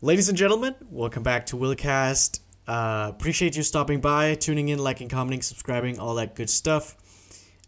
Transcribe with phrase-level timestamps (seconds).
[0.00, 2.38] Ladies and gentlemen, welcome back to Willcast.
[2.68, 6.94] Uh, appreciate you stopping by, tuning in, liking, commenting, subscribing, all that good stuff.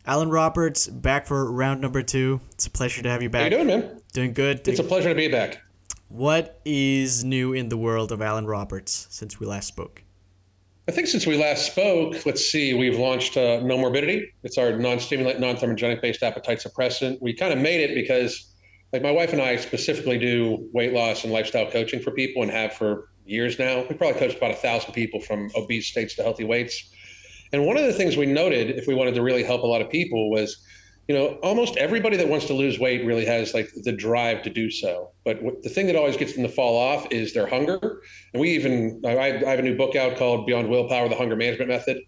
[0.06, 2.40] Alan Roberts back for round number two.
[2.52, 3.52] It's a pleasure to have you back.
[3.52, 4.00] How you doing, man?
[4.12, 4.68] Doing good.
[4.68, 5.60] It's a pleasure to be back.
[6.08, 10.04] what is new in the world of Alan Roberts since we last spoke?
[10.88, 14.28] I think since we last spoke, let's see, we've launched uh, No Morbidity.
[14.44, 17.18] It's our non-stimulant, non-thermogenic based appetite suppressant.
[17.20, 18.49] We kind of made it because,
[18.92, 22.50] like, my wife and I specifically do weight loss and lifestyle coaching for people and
[22.50, 23.84] have for years now.
[23.88, 26.90] We probably coached about a thousand people from obese states to healthy weights.
[27.52, 29.80] And one of the things we noted, if we wanted to really help a lot
[29.80, 30.64] of people, was,
[31.08, 34.50] you know, almost everybody that wants to lose weight really has like the drive to
[34.50, 35.10] do so.
[35.24, 38.02] But the thing that always gets them to fall off is their hunger.
[38.32, 41.36] And we even, I, I have a new book out called Beyond Willpower: The Hunger
[41.36, 41.98] Management Method.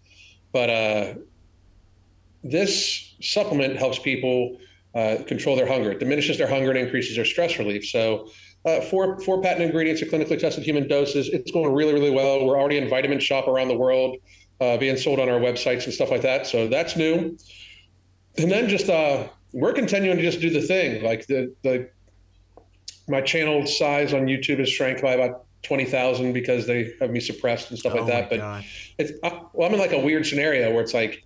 [0.53, 1.13] But uh,
[2.43, 4.57] this supplement helps people
[4.95, 5.91] uh, control their hunger.
[5.91, 7.85] It diminishes their hunger and increases their stress relief.
[7.85, 8.29] So.
[8.65, 11.27] Uh, four four patent ingredients at clinically tested human doses.
[11.27, 12.45] It's going really really well.
[12.45, 14.15] We're already in Vitamin Shoppe around the world,
[14.61, 16.47] uh, being sold on our websites and stuff like that.
[16.47, 17.35] So that's new
[18.37, 21.03] and then just uh, we're continuing to just do the thing.
[21.03, 21.89] Like the the
[23.07, 27.19] my channel size on YouTube has shrank by about twenty thousand because they have me
[27.19, 28.29] suppressed and stuff oh like that.
[28.29, 28.63] But
[28.97, 31.23] it's uh, well, I'm in like a weird scenario where it's like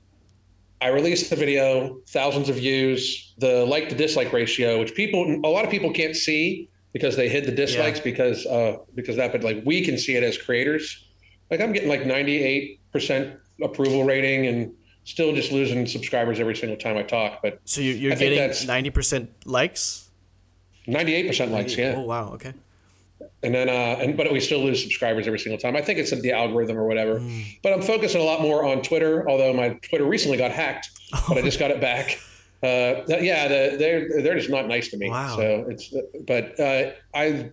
[0.81, 5.49] I release the video, thousands of views, the like to dislike ratio, which people a
[5.49, 9.31] lot of people can't see because they hid the dislikes because uh, because that.
[9.31, 11.05] But like we can see it as creators.
[11.49, 14.71] Like I'm getting like 98 percent approval rating and
[15.03, 17.39] still just losing subscribers every single time I talk.
[17.41, 20.09] But So you- you're getting ninety percent likes.
[20.85, 21.95] 98 percent likes, yeah.
[21.97, 22.33] Oh wow.
[22.33, 22.53] Okay.
[23.43, 25.75] And then uh and but we still lose subscribers every single time.
[25.75, 27.19] I think it's the algorithm or whatever.
[27.19, 27.41] Hmm.
[27.63, 30.89] but i'm focusing a lot more on twitter although my twitter recently got hacked
[31.27, 32.19] but i just got it back.
[32.63, 35.11] Uh yeah the, they're they're just not nice to me.
[35.11, 35.35] Wow.
[35.35, 35.93] so it's
[36.25, 37.51] but uh i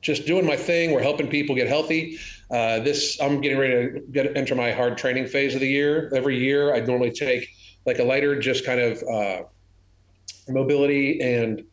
[0.00, 0.92] just doing my thing.
[0.92, 2.18] We're helping people get healthy.
[2.52, 6.08] Uh this i'm getting ready to get enter my hard training phase of the year.
[6.14, 7.48] Every year i normally take
[7.84, 9.42] like a lighter just kind of uh
[10.48, 11.64] mobility and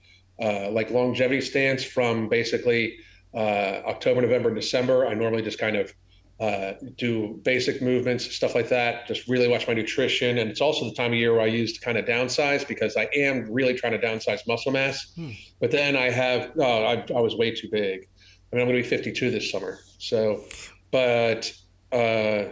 [0.42, 2.98] uh, like longevity stance from basically
[3.40, 5.08] October, November, December.
[5.08, 5.94] I normally just kind of
[6.42, 9.08] uh, do basic movements, stuff like that.
[9.08, 11.74] Just really watch my nutrition, and it's also the time of year where I use
[11.74, 15.14] to kind of downsize because I am really trying to downsize muscle mass.
[15.16, 15.30] Hmm.
[15.60, 18.08] But then I have, oh, I, I was way too big.
[18.52, 19.80] I mean, I'm going to be 52 this summer.
[20.00, 20.44] So,
[20.90, 21.54] but
[21.92, 22.46] uh,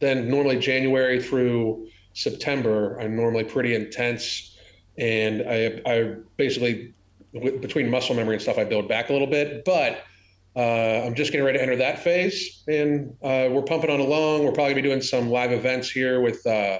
[0.00, 4.56] then normally January through September, I'm normally pretty intense,
[4.96, 6.94] and I I basically
[7.34, 10.04] with, between muscle memory and stuff, I build back a little bit, but
[10.56, 14.44] uh, I'm just getting ready to enter that phase, and uh, we're pumping on along.
[14.44, 16.78] We're probably gonna be doing some live events here with uh,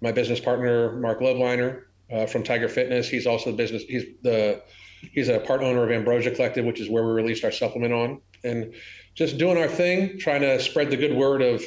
[0.00, 1.82] my business partner Mark Lobliner
[2.12, 3.08] uh, from Tiger Fitness.
[3.08, 3.82] He's also the business.
[3.84, 4.62] He's the
[5.12, 8.20] he's a part owner of Ambrosia Collective, which is where we released our supplement on,
[8.42, 8.74] and
[9.14, 11.62] just doing our thing, trying to spread the good word of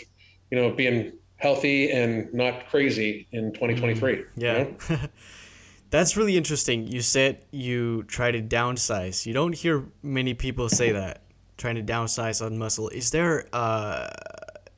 [0.52, 4.12] you know being healthy and not crazy in 2023.
[4.14, 4.64] you Yeah.
[4.90, 4.98] know?
[5.90, 6.88] That's really interesting.
[6.88, 9.26] You said you try to downsize.
[9.26, 11.22] You don't hear many people say that,
[11.58, 12.90] trying to downsize on muscle.
[12.90, 14.10] Is there uh,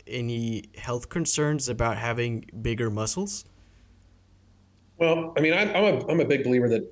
[0.08, 3.46] any health concerns about having bigger muscles?
[4.98, 6.84] Well, I mean, I'm, I'm a I'm a big believer that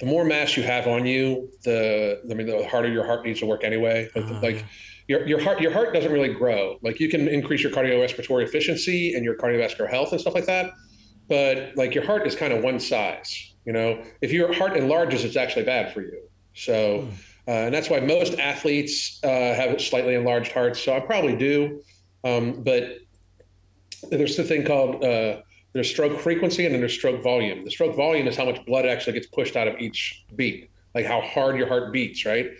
[0.00, 3.40] the more mass you have on you, the I mean, the harder your heart needs
[3.40, 4.08] to work anyway.
[4.14, 4.64] Like, Ah, like
[5.08, 6.78] your your heart your heart doesn't really grow.
[6.82, 10.72] Like you can increase your cardiorespiratory efficiency and your cardiovascular health and stuff like that,
[11.28, 13.54] but like your heart is kind of one size.
[13.64, 16.28] You know, if your heart enlarges, it's actually bad for you.
[16.54, 17.10] So, Hmm.
[17.48, 20.80] Uh, and that's why most athletes uh, have slightly enlarged hearts.
[20.80, 21.82] So I probably do,
[22.24, 22.98] um, but
[24.10, 25.40] there's a thing called uh,
[25.72, 27.64] there's stroke frequency and then there's stroke volume.
[27.64, 31.06] The stroke volume is how much blood actually gets pushed out of each beat, like
[31.06, 32.50] how hard your heart beats, right?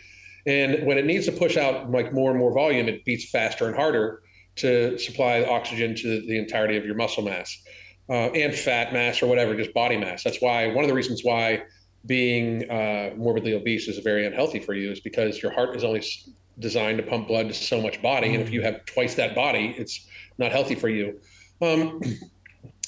[0.47, 3.67] And when it needs to push out like more and more volume, it beats faster
[3.67, 4.23] and harder
[4.57, 7.63] to supply oxygen to the entirety of your muscle mass
[8.09, 10.23] uh, and fat mass or whatever, just body mass.
[10.23, 11.63] That's why one of the reasons why
[12.07, 16.03] being uh, morbidly obese is very unhealthy for you is because your heart is only
[16.59, 19.75] designed to pump blood to so much body, and if you have twice that body,
[19.77, 20.07] it's
[20.39, 21.21] not healthy for you.
[21.61, 22.01] Um,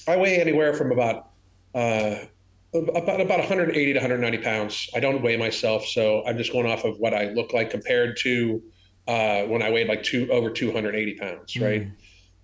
[0.06, 1.30] I weigh anywhere from about
[1.74, 2.16] uh,
[2.74, 4.88] about about 180 to 190 pounds.
[4.94, 8.16] I don't weigh myself, so I'm just going off of what I look like compared
[8.18, 8.62] to
[9.06, 11.88] uh, when I weighed like two over 280 pounds, right?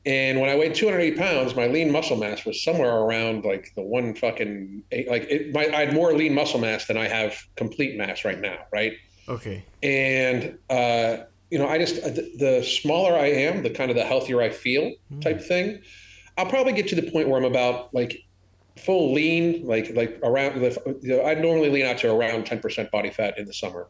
[0.07, 3.83] And when I weighed 280 pounds, my lean muscle mass was somewhere around like the
[3.83, 7.35] one fucking eight, like it, my, I had more lean muscle mass than I have
[7.57, 8.95] complete mass right now, right?
[9.27, 9.65] Okay.
[9.83, 14.05] and uh, you know i just the, the smaller i am the kind of the
[14.05, 15.81] healthier i feel type thing
[16.37, 18.19] i'll probably get to the point where i'm about like
[18.77, 22.91] full lean like like around the you know, i normally lean out to around 10%
[22.91, 23.89] body fat in the summer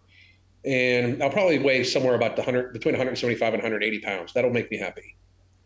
[0.65, 4.33] and I'll probably weigh somewhere about the hundred between 175 and 180 pounds.
[4.33, 5.15] That'll make me happy.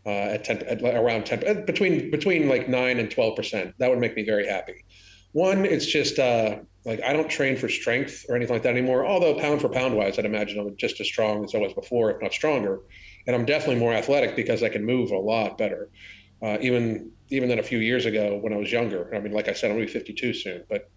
[0.09, 3.75] Uh, at 10, at around 10, between between like nine and 12 percent.
[3.79, 4.87] That would make me very happy.
[5.33, 9.05] One, it's just uh, like I don't train for strength or anything like that anymore.
[9.05, 12.11] Although pound for pound wise, I'd imagine I'm just as strong as I was before,
[12.11, 12.81] if not stronger.
[13.27, 15.91] And I'm definitely more athletic because I can move a lot better,
[16.43, 19.15] uh, even even than a few years ago when I was younger.
[19.15, 20.65] I mean, like I said, I'm gonna be 52 soon.
[20.71, 20.89] But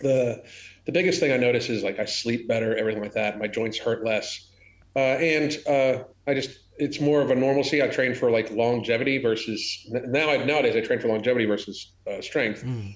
[0.00, 0.42] the
[0.84, 3.38] the biggest thing I notice is like I sleep better, everything like that.
[3.38, 4.50] My joints hurt less,
[4.96, 7.82] uh, and uh, I just it's more of a normalcy.
[7.82, 10.36] I train for like longevity versus now.
[10.44, 12.64] Nowadays, I train for longevity versus uh, strength.
[12.64, 12.94] Mm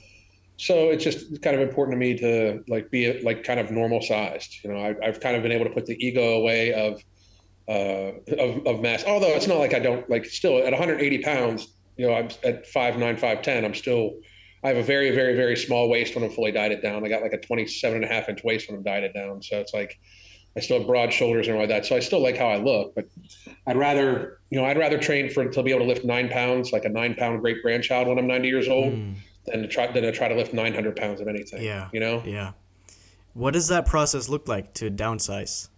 [0.61, 4.03] so it's just kind of important to me to like be like kind of normal
[4.03, 7.03] sized you know I, have kind of been able to put the ego away of,
[7.67, 11.69] uh, of of mass although it's not like i don't like still at 180 pounds
[11.97, 14.12] you know i'm at 5'9 5'10 i'm still
[14.62, 17.23] i have a very very very small waist when i'm fully dieted down i got
[17.23, 19.99] like a 27 and a half inch waist when i'm dieted down so it's like
[20.56, 22.94] i still have broad shoulders and all that so i still like how i look
[22.94, 23.06] but
[23.67, 26.73] i'd rather you know i'd rather train for to be able to lift nine pounds
[26.73, 29.14] like a nine pound great grandchild when i'm 90 years old mm
[29.47, 31.62] than to try than to try to lift 900 pounds of anything.
[31.62, 31.88] Yeah.
[31.93, 32.23] You know.
[32.25, 32.52] Yeah.
[33.35, 35.69] What does that process look like to downsize?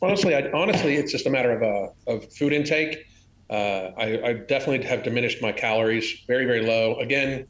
[0.00, 3.06] Honestly, I, honestly, it's just a matter of uh, of food intake.
[3.50, 6.96] Uh, I, I, definitely have diminished my calories very, very low.
[6.96, 7.46] Again,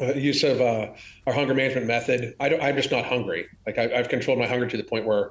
[0.00, 0.92] uh, use of uh,
[1.26, 2.34] our hunger management method.
[2.40, 3.46] I am just not hungry.
[3.66, 5.30] Like I, I've controlled my hunger to the point where,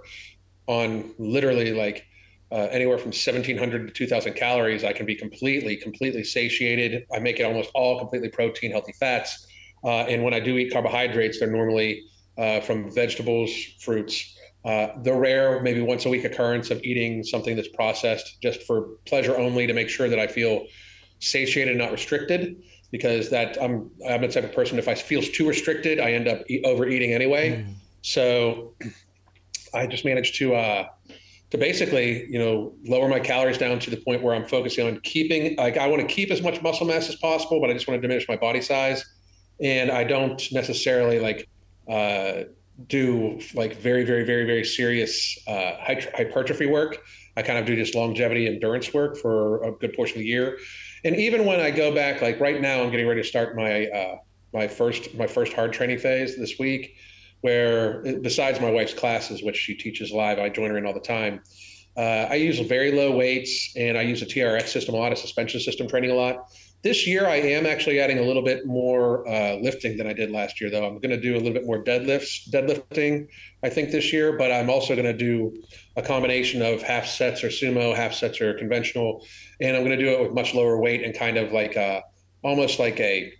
[0.67, 2.05] on literally like
[2.51, 7.39] uh, anywhere from 1700 to 2000 calories i can be completely completely satiated i make
[7.39, 9.47] it almost all completely protein healthy fats
[9.83, 12.03] uh, and when i do eat carbohydrates they're normally
[12.37, 17.55] uh, from vegetables fruits uh, the rare maybe once a week occurrence of eating something
[17.55, 20.65] that's processed just for pleasure only to make sure that i feel
[21.19, 22.61] satiated not restricted
[22.91, 26.27] because that i'm i'm the type of person if i feel too restricted i end
[26.27, 27.73] up eat, overeating anyway mm.
[28.01, 28.73] so
[29.73, 30.87] i just managed to uh,
[31.49, 34.99] to basically, you know, lower my calories down to the point where I'm focusing on
[35.01, 37.87] keeping, like, I want to keep as much muscle mass as possible, but I just
[37.87, 39.05] want to diminish my body size.
[39.61, 41.47] And I don't necessarily like
[41.89, 42.43] uh,
[42.87, 46.97] do like very, very, very, very serious uh, hypertrophy work.
[47.37, 50.57] I kind of do just longevity endurance work for a good portion of the year.
[51.03, 53.85] And even when I go back, like right now, I'm getting ready to start my
[53.87, 54.17] uh,
[54.53, 56.97] my first my first hard training phase this week
[57.41, 60.99] where besides my wife's classes, which she teaches live, I join her in all the
[60.99, 61.41] time.
[61.95, 65.15] Uh, I use very low weights and I use a TRX system a lot, a
[65.15, 66.51] suspension system training a lot.
[66.87, 70.31] This year, I am actually adding a little bit more uh, lifting than I did
[70.31, 70.87] last year, though.
[70.87, 73.27] I'm going to do a little bit more deadlifts, deadlifting,
[73.61, 74.37] I think, this year.
[74.37, 75.61] But I'm also going to do
[75.97, 79.27] a combination of half sets or sumo, half sets or conventional,
[79.59, 82.03] and I'm going to do it with much lower weight and kind of like a,
[82.41, 83.33] almost like a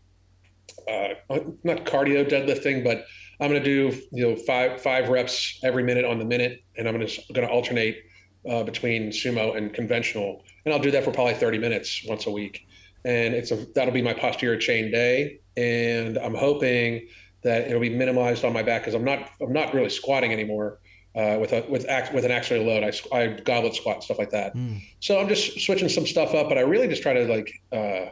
[0.89, 3.05] uh, not cardio deadlifting, but
[3.39, 6.85] I'm going to do you know five five reps every minute on the minute, and
[6.85, 7.97] I'm to going to alternate
[8.49, 12.31] uh, between sumo and conventional, and I'll do that for probably 30 minutes once a
[12.31, 12.66] week,
[13.07, 17.07] and it's a that'll be my posterior chain day, and I'm hoping
[17.41, 20.79] that it'll be minimized on my back because I'm not I'm not really squatting anymore.
[21.15, 24.29] Uh, with a with act, with an axillary load, I, I goblet squat stuff like
[24.31, 24.53] that.
[24.55, 24.81] Mm.
[24.99, 28.11] So I'm just switching some stuff up, but I really just try to like uh,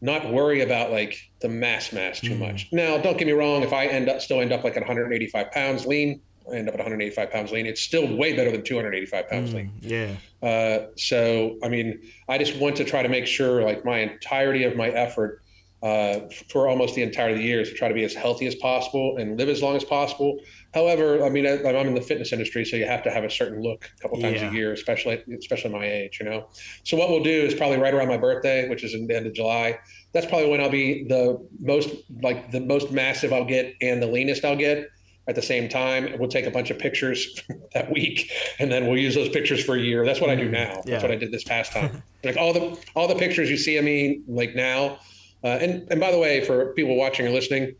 [0.00, 2.38] not worry about like the mass mass too mm.
[2.38, 2.68] much.
[2.72, 3.62] Now, don't get me wrong.
[3.62, 6.22] If I end up still end up like at 185 pounds lean,
[6.52, 7.66] end up at 185 pounds lean.
[7.66, 9.72] It's still way better than 285 pounds mm, lean.
[9.80, 10.14] Yeah.
[10.42, 14.64] Uh, so, I mean, I just want to try to make sure like my entirety
[14.64, 15.42] of my effort
[15.82, 18.46] uh, for almost the entirety of the year is to try to be as healthy
[18.46, 20.40] as possible and live as long as possible.
[20.74, 23.30] However, I mean, I, am in the fitness industry, so you have to have a
[23.30, 24.50] certain look a couple times yeah.
[24.50, 26.48] a year, especially especially my age, you know.
[26.82, 29.26] So what we'll do is probably right around my birthday, which is in the end
[29.26, 29.78] of July.
[30.12, 31.90] That's probably when I'll be the most
[32.22, 34.88] like the most massive I'll get and the leanest I'll get
[35.28, 36.18] at the same time.
[36.18, 37.40] We'll take a bunch of pictures
[37.74, 40.04] that week, and then we'll use those pictures for a year.
[40.04, 40.82] That's what I do mm, now.
[40.84, 40.92] Yeah.
[40.92, 42.02] That's what I did this past time.
[42.24, 44.98] like all the all the pictures you see of me like now
[45.44, 47.74] uh, and and by the way, for people watching or listening,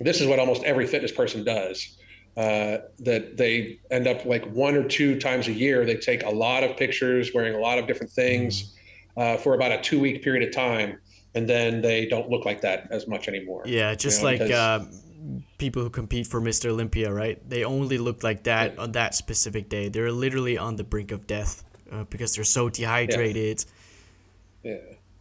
[0.00, 1.96] this is what almost every fitness person does.
[2.36, 5.84] Uh, that they end up like one or two times a year.
[5.84, 8.74] They take a lot of pictures, wearing a lot of different things,
[9.16, 10.98] uh, for about a two week period of time,
[11.36, 13.62] and then they don't look like that as much anymore.
[13.66, 14.84] Yeah, just you know, like uh,
[15.58, 16.70] people who compete for Mr.
[16.70, 17.38] Olympia, right?
[17.48, 18.82] They only look like that yeah.
[18.82, 19.88] on that specific day.
[19.88, 23.64] They're literally on the brink of death uh, because they're so dehydrated.
[24.62, 24.72] yeah.
[24.72, 24.78] yeah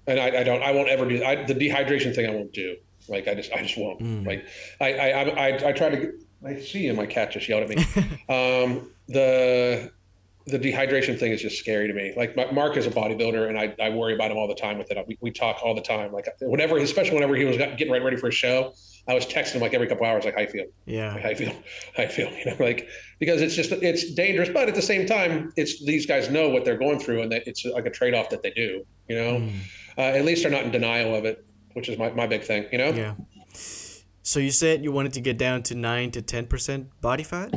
[0.08, 2.76] and I, I, don't I won't ever do I, the dehydration thing I won't do
[3.08, 4.26] like I just I just won't mm.
[4.26, 4.46] like
[4.80, 6.14] I, I I I try to
[6.46, 7.78] I see you my cat just yelled at me
[8.30, 9.92] um, the
[10.46, 12.14] the dehydration thing is just scary to me.
[12.18, 14.92] Like Mark is a bodybuilder, and I, I worry about him all the time with
[14.92, 15.08] it.
[15.08, 16.12] We, we talk all the time.
[16.12, 18.74] Like whenever, especially whenever he was getting right ready for a show,
[19.08, 20.66] I was texting him like every couple hours, like, "How you feel?
[20.86, 21.56] Yeah, like, how you feel?
[21.96, 22.88] How you feel?" You know, like
[23.20, 26.64] because it's just it's dangerous, but at the same time, it's these guys know what
[26.64, 28.86] they're going through, and that it's like a trade off that they do.
[29.10, 29.60] You know, mm.
[29.98, 32.66] uh, at least they're not in denial of it, which is my my big thing.
[32.72, 32.92] You know.
[32.92, 33.16] Yeah.
[34.22, 37.54] So you said you wanted to get down to nine to ten percent body fat.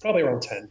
[0.00, 0.68] Probably around ten.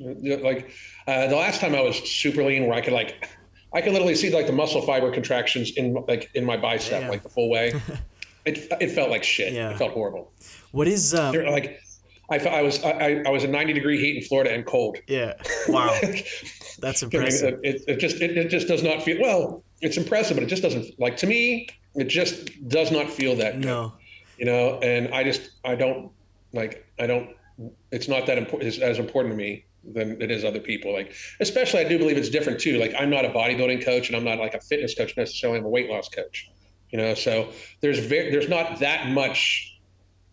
[0.00, 0.70] Like
[1.06, 3.28] uh, the last time I was super lean, where I could like,
[3.74, 7.10] I could literally see like the muscle fiber contractions in like in my bicep, yeah.
[7.10, 7.74] like the full way.
[8.46, 9.52] it it felt like shit.
[9.52, 9.70] Yeah.
[9.70, 10.32] It felt horrible.
[10.72, 11.80] What is um, like?
[12.28, 14.98] I, felt I was I, I was in 90 degree heat in Florida and cold.
[15.06, 15.34] Yeah.
[15.68, 15.98] Wow.
[16.78, 17.58] That's impressive.
[17.62, 19.64] It, it just it, it just does not feel well.
[19.80, 21.68] It's impressive, but it just doesn't like to me.
[21.94, 23.64] It just does not feel that good.
[23.64, 23.94] No.
[24.38, 26.10] You know, and I just I don't
[26.52, 27.30] like I don't.
[27.90, 28.68] It's not that important.
[28.68, 30.92] It's as important to me than it is other people.
[30.92, 32.78] Like, especially, I do believe it's different too.
[32.78, 35.58] Like, I'm not a bodybuilding coach, and I'm not like a fitness coach necessarily.
[35.58, 36.50] I'm a weight loss coach.
[36.90, 37.50] You know, so
[37.80, 39.78] there's very, there's not that much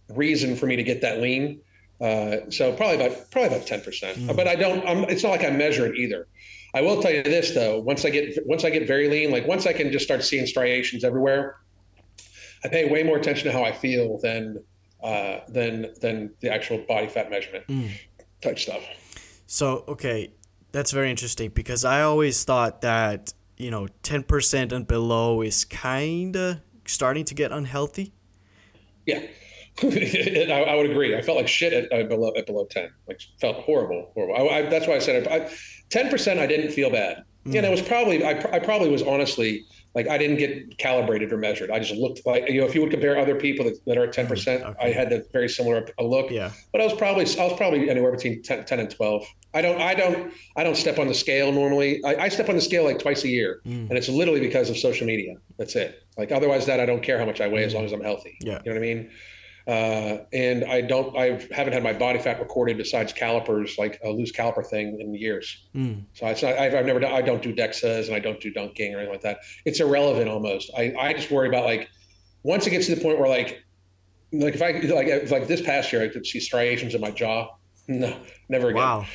[0.10, 1.62] reason for me to get that lean.
[2.02, 4.18] Uh, so probably about probably about ten percent.
[4.18, 4.36] Mm.
[4.36, 4.86] But I don't.
[4.88, 6.28] I'm, it's not like I measure it either.
[6.74, 7.80] I will tell you this though.
[7.80, 10.46] Once I get once I get very lean, like once I can just start seeing
[10.46, 11.58] striations everywhere,
[12.64, 14.64] I pay way more attention to how I feel than
[15.04, 17.92] uh, than than the actual body fat measurement mm.
[18.42, 18.84] type stuff.
[19.46, 20.32] So, okay,
[20.72, 26.36] that's very interesting because I always thought that, you know, 10% and below is kind
[26.36, 28.14] of starting to get unhealthy.
[29.06, 29.22] Yeah.
[29.82, 31.16] I, I, would agree.
[31.16, 32.92] I felt like shit at, at, below at below 10.
[33.08, 34.36] Like felt horrible, horrible.
[34.36, 35.52] I, I, that's why I said I,
[35.90, 37.24] 10% I didn't feel bad.
[37.46, 37.58] Mm.
[37.58, 41.38] And it was probably I, I probably was honestly like I didn't get calibrated or
[41.38, 41.72] measured.
[41.72, 44.06] I just looked like you know if you would compare other people that, that are
[44.06, 44.90] at ten percent, okay.
[44.90, 46.32] I had a very similar a look.
[46.32, 46.52] Yeah.
[46.72, 49.26] But I was probably I was probably anywhere between 10, 10 and twelve.
[49.54, 52.04] I don't I don't I don't step on the scale normally.
[52.04, 53.90] I, I step on the scale like twice a year, mm.
[53.90, 55.36] and it's literally because of social media.
[55.58, 56.04] That's it.
[56.18, 57.68] Like otherwise, that I don't care how much I weigh mm.
[57.68, 58.38] as long as I'm healthy.
[58.42, 58.62] Yeah.
[58.66, 59.12] You know what I mean?
[59.66, 64.10] Uh, and I don't, I haven't had my body fat recorded besides calipers, like a
[64.10, 65.64] loose caliper thing in years.
[65.74, 66.04] Mm.
[66.14, 68.52] So it's not, I've, I've, never done, I don't do DEXAs and I don't do
[68.52, 69.40] dunking or anything like that.
[69.64, 70.70] It's irrelevant almost.
[70.78, 71.90] I, I just worry about like,
[72.44, 73.64] once it gets to the point where like,
[74.34, 77.12] like if I, like, if, like this past year, I could see striations in my
[77.12, 77.50] jaw.
[77.90, 78.18] No,
[78.48, 78.82] never again.
[78.82, 79.06] Wow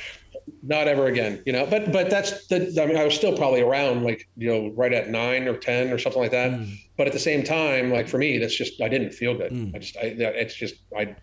[0.63, 3.61] not ever again you know but but that's the i mean i was still probably
[3.61, 6.75] around like you know right at nine or ten or something like that mm.
[6.97, 9.73] but at the same time like for me that's just i didn't feel good mm.
[9.75, 11.15] i just i it's just i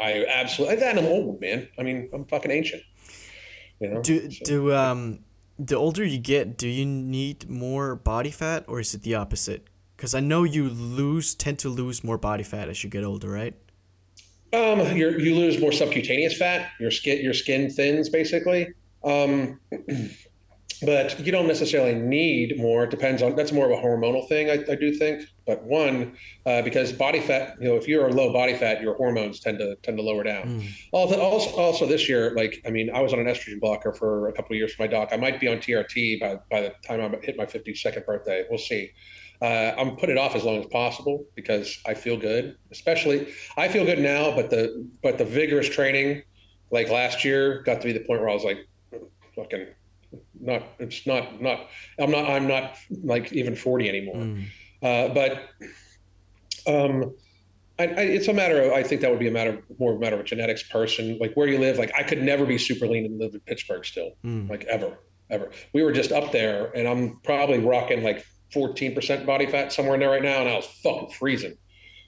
[0.00, 2.82] i absolutely and i'm old man i mean i'm fucking ancient
[3.80, 4.44] you know do so.
[4.44, 5.20] do um
[5.58, 9.68] the older you get do you need more body fat or is it the opposite
[9.96, 13.30] because i know you lose tend to lose more body fat as you get older
[13.30, 13.54] right
[14.52, 16.70] um, you you lose more subcutaneous fat.
[16.80, 18.68] Your skin your skin thins basically.
[19.04, 19.60] Um,
[20.82, 22.84] but you don't necessarily need more.
[22.84, 25.22] It depends on that's more of a hormonal thing, I, I do think.
[25.46, 26.16] But one,
[26.46, 29.76] uh, because body fat, you know, if you're low body fat, your hormones tend to
[29.76, 30.60] tend to lower down.
[30.60, 30.68] Mm.
[30.92, 34.28] Also, also, also this year, like I mean, I was on an estrogen blocker for
[34.28, 35.10] a couple of years for my doc.
[35.12, 38.44] I might be on TRT by by the time I hit my 52nd birthday.
[38.48, 38.92] We'll see.
[39.42, 42.56] Uh, I'm put it off as long as possible because I feel good.
[42.70, 46.22] Especially, I feel good now, but the but the vigorous training,
[46.70, 48.58] like last year, got to be the point where I was like,
[49.34, 49.66] fucking,
[50.38, 50.62] not.
[50.78, 51.68] It's not not.
[51.98, 52.28] I'm not.
[52.28, 54.16] I'm not like even 40 anymore.
[54.16, 54.44] Mm.
[54.82, 55.48] Uh, but
[56.66, 57.14] um,
[57.78, 58.72] I, I, it's a matter of.
[58.72, 61.16] I think that would be a matter more of a matter of a genetics person,
[61.18, 61.78] like where you live.
[61.78, 64.50] Like I could never be super lean and live in Pittsburgh still, mm.
[64.50, 64.98] like ever,
[65.30, 65.50] ever.
[65.72, 70.00] We were just up there, and I'm probably rocking like 14% body fat somewhere in
[70.00, 71.56] there right now, and I was fucking freezing.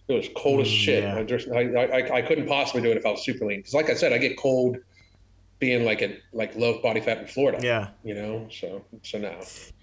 [0.09, 1.05] It was cold as mm, shit.
[1.05, 1.17] Yeah.
[1.17, 3.75] I just I, I, I couldn't possibly do it if I was super lean because,
[3.75, 4.77] like I said, I get cold
[5.59, 7.61] being like a like low body fat in Florida.
[7.63, 8.49] Yeah, you know.
[8.51, 9.39] So so now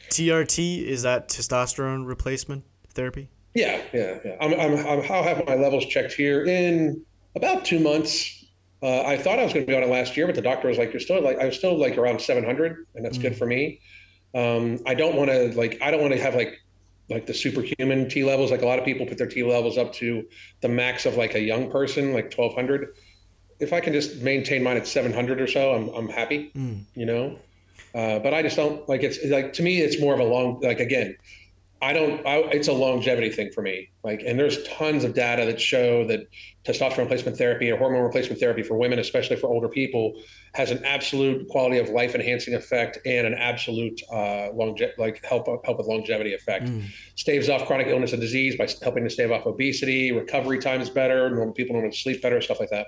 [0.10, 3.30] TRT is that testosterone replacement therapy?
[3.56, 4.36] Yeah, yeah, yeah.
[4.42, 7.04] I'm, I'm, I'm I'll have my levels checked here in
[7.36, 8.46] about two months.
[8.82, 10.68] Uh, I thought I was going to be on it last year, but the doctor
[10.68, 13.22] was like, "You're still like I was still like around 700, and that's mm.
[13.22, 13.80] good for me."
[14.36, 16.60] Um, I don't want to like I don't want to have like
[17.10, 18.52] like the superhuman T levels.
[18.52, 20.28] Like a lot of people put their T levels up to
[20.62, 22.96] the max of like a young person, like 1200.
[23.60, 26.52] If I can just maintain mine at 700 or so, I'm I'm happy.
[26.56, 26.84] Mm.
[26.96, 27.40] You know,
[27.96, 30.60] uh, but I just don't like it's like to me it's more of a long
[30.62, 31.16] like again
[31.82, 32.26] I don't.
[32.26, 33.90] I, it's a longevity thing for me.
[34.04, 36.28] Like, and there's tons of data that show that
[36.66, 40.22] testosterone replacement therapy or hormone replacement therapy for women, especially for older people,
[40.56, 45.46] has an absolute quality of life enhancing effect and an absolute uh, longe- like help
[45.64, 46.66] help with longevity effect.
[46.66, 46.86] Mm.
[47.16, 50.12] Staves off chronic illness and disease by helping to stave off obesity.
[50.12, 51.30] Recovery time is better.
[51.30, 52.42] Normal people normally sleep better.
[52.42, 52.88] Stuff like that.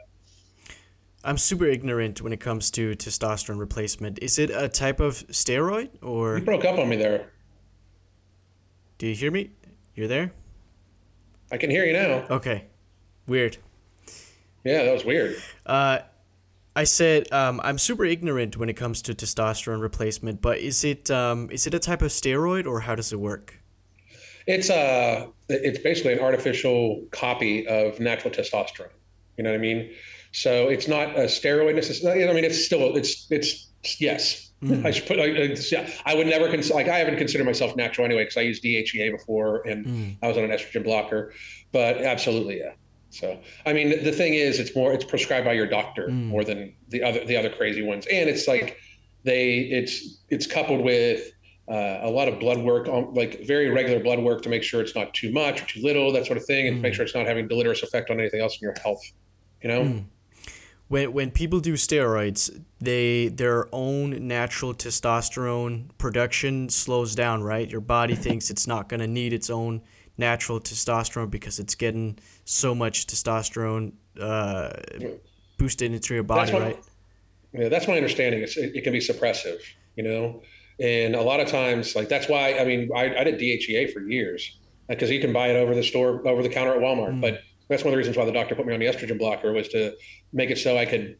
[1.23, 4.19] I'm super ignorant when it comes to testosterone replacement.
[4.21, 7.31] Is it a type of steroid or You broke up on me there.
[9.01, 9.49] Do you hear me?
[9.95, 10.31] You're there?
[11.51, 12.23] I can hear you now.
[12.29, 12.65] Okay.
[13.25, 13.57] Weird.
[14.63, 15.41] Yeah, that was weird.
[15.65, 16.01] Uh,
[16.75, 21.09] I said um, I'm super ignorant when it comes to testosterone replacement, but is it
[21.09, 23.55] um, is it a type of steroid or how does it work?
[24.45, 28.91] It's uh it's basically an artificial copy of natural testosterone.
[29.35, 29.95] You know what I mean?
[30.31, 32.29] So it's not a steroid necessarily.
[32.29, 33.67] I mean, it's still it's it's
[33.99, 34.50] yes.
[34.63, 34.85] Mm.
[34.85, 35.33] I should put like
[35.71, 35.89] yeah.
[36.05, 39.11] I would never consider like I haven't considered myself natural anyway because I used DHEA
[39.11, 40.17] before and mm.
[40.21, 41.33] I was on an estrogen blocker,
[41.71, 42.73] but absolutely yeah.
[43.09, 46.27] So I mean, the thing is, it's more it's prescribed by your doctor mm.
[46.27, 48.77] more than the other the other crazy ones, and it's like
[49.23, 51.31] they it's it's coupled with
[51.69, 54.81] uh, a lot of blood work on like very regular blood work to make sure
[54.81, 57.15] it's not too much or too little that sort of thing and make sure it's
[57.15, 59.01] not having deleterious effect on anything else in your health
[59.61, 60.03] you know
[60.91, 67.69] When when people do steroids, they their own natural testosterone production slows down, right?
[67.69, 69.83] Your body thinks it's not going to need its own
[70.17, 74.73] natural testosterone because it's getting so much testosterone uh,
[75.57, 76.83] boosted into your body, That's right?
[77.53, 78.41] Yeah, that's my understanding.
[78.41, 79.59] It's, it, it can be suppressive,
[79.95, 80.43] you know,
[80.81, 84.01] and a lot of times, like that's why I mean, I, I did DHEA for
[84.01, 84.57] years
[84.89, 87.21] because you can buy it over the store, over the counter at Walmart.
[87.21, 89.53] But that's one of the reasons why the doctor put me on the estrogen blocker
[89.53, 89.95] was to
[90.33, 91.17] make it so I could,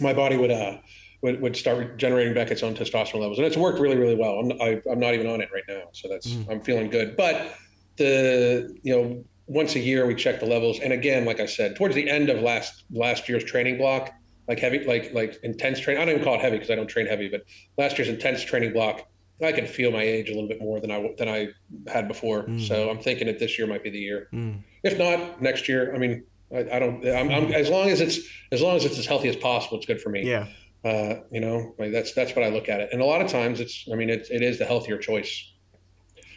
[0.00, 0.78] my body would uh
[1.20, 4.38] would, would start generating back its own testosterone levels, and it's worked really really well.
[4.40, 6.50] I'm I, I'm not even on it right now, so that's mm.
[6.50, 7.16] I'm feeling good.
[7.16, 7.54] But
[7.96, 11.76] the you know once a year we check the levels, and again, like I said,
[11.76, 14.12] towards the end of last last year's training block,
[14.48, 16.02] like heavy, like like intense training.
[16.02, 17.42] I don't even call it heavy because I don't train heavy, but
[17.78, 19.06] last year's intense training block,
[19.42, 21.48] I can feel my age a little bit more than I than I
[21.86, 22.44] had before.
[22.44, 22.66] Mm.
[22.66, 24.28] So I'm thinking that this year might be the year.
[24.32, 24.62] Mm.
[24.82, 27.06] If not next year, I mean, I, I don't.
[27.06, 28.18] I'm, I'm as long as it's
[28.50, 30.28] as long as it's as healthy as possible, it's good for me.
[30.28, 30.46] Yeah.
[30.84, 32.90] Uh, you know, like that's that's what I look at it.
[32.92, 35.50] And a lot of times, it's I mean, it, it is the healthier choice.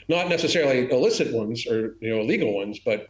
[0.07, 3.07] Not necessarily illicit ones or you know illegal ones, but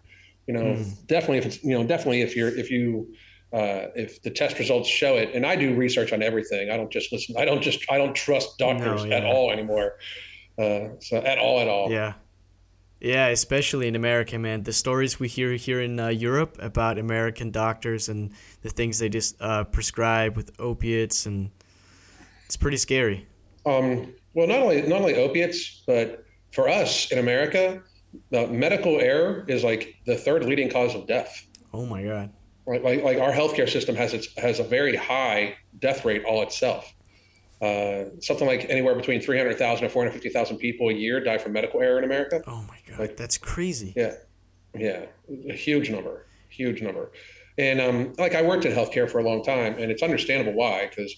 [0.47, 0.75] you know,
[1.07, 3.13] definitely if it's you know definitely if you're if you
[3.51, 6.69] uh, if the test results show it, and I do research on everything.
[6.69, 7.35] I don't just listen.
[7.37, 9.17] I don't just I don't trust doctors No, yeah.
[9.17, 9.93] at all anymore.
[10.57, 11.91] Uh, so at all, at all.
[11.91, 12.13] Yeah.
[12.99, 14.63] Yeah, especially in America, man.
[14.63, 18.31] The stories we hear here in uh, Europe about American doctors and
[18.61, 21.51] the things they just uh, prescribe with opiates, and
[22.45, 23.27] it's pretty scary.
[23.65, 27.81] Um, well, not only not only opiates, but for us in America,
[28.31, 31.45] medical error is like the third leading cause of death.
[31.73, 32.31] Oh my God.
[32.65, 32.83] Right?
[32.83, 36.94] Like, like our healthcare system has its has a very high death rate all itself.
[37.61, 41.97] Uh, something like anywhere between 300,000 and 450,000 people a year die from medical error
[41.97, 42.41] in America.
[42.47, 42.99] Oh my God.
[42.99, 43.93] Like- That's crazy.
[43.95, 44.15] Yeah,
[44.77, 45.05] yeah,
[45.49, 47.11] a huge number, huge number.
[47.57, 50.87] And um, like I worked in healthcare for a long time, and it's understandable why.
[50.89, 51.15] Because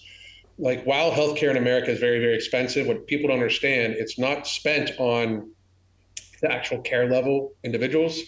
[0.58, 4.46] like while healthcare in America is very, very expensive, what people don't understand, it's not
[4.46, 5.50] spent on
[6.40, 8.20] the actual care level individuals.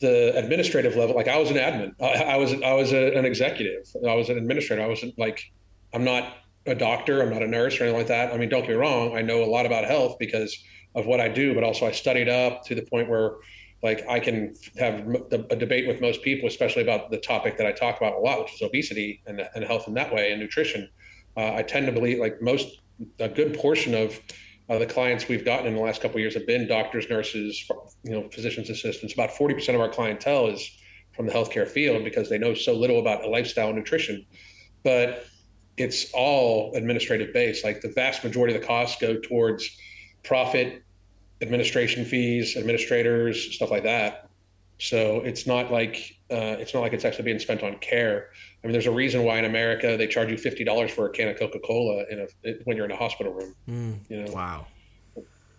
[0.00, 3.24] The administrative level, like I was an admin, I, I was I was a, an
[3.26, 4.82] executive, I was an administrator.
[4.82, 5.52] I wasn't like
[5.92, 8.32] I'm not a doctor, I'm not a nurse or anything like that.
[8.32, 10.56] I mean, don't get me wrong, I know a lot about health because
[10.94, 13.36] of what I do, but also I studied up to the point where
[13.82, 17.72] like I can have a debate with most people, especially about the topic that I
[17.72, 20.88] talk about a lot, which is obesity and, and health in that way and nutrition.
[21.36, 22.80] Uh, I tend to believe like most,
[23.18, 24.20] a good portion of
[24.68, 27.68] uh, the clients we've gotten in the last couple years have been doctors, nurses,
[28.04, 29.14] you know, physicians assistants.
[29.14, 30.70] About 40% of our clientele is
[31.16, 34.24] from the healthcare field because they know so little about lifestyle and nutrition.
[34.84, 35.26] But
[35.76, 37.64] it's all administrative based.
[37.64, 39.68] Like the vast majority of the costs go towards
[40.22, 40.82] profit,
[41.40, 44.28] administration fees, administrators, stuff like that.
[44.78, 48.30] So it's not like uh, it's not like it's actually being spent on care.
[48.62, 51.10] I mean, there's a reason why in America they charge you fifty dollars for a
[51.10, 53.54] can of Coca Cola in a when you're in a hospital room.
[53.68, 54.66] Mm, You know, wow.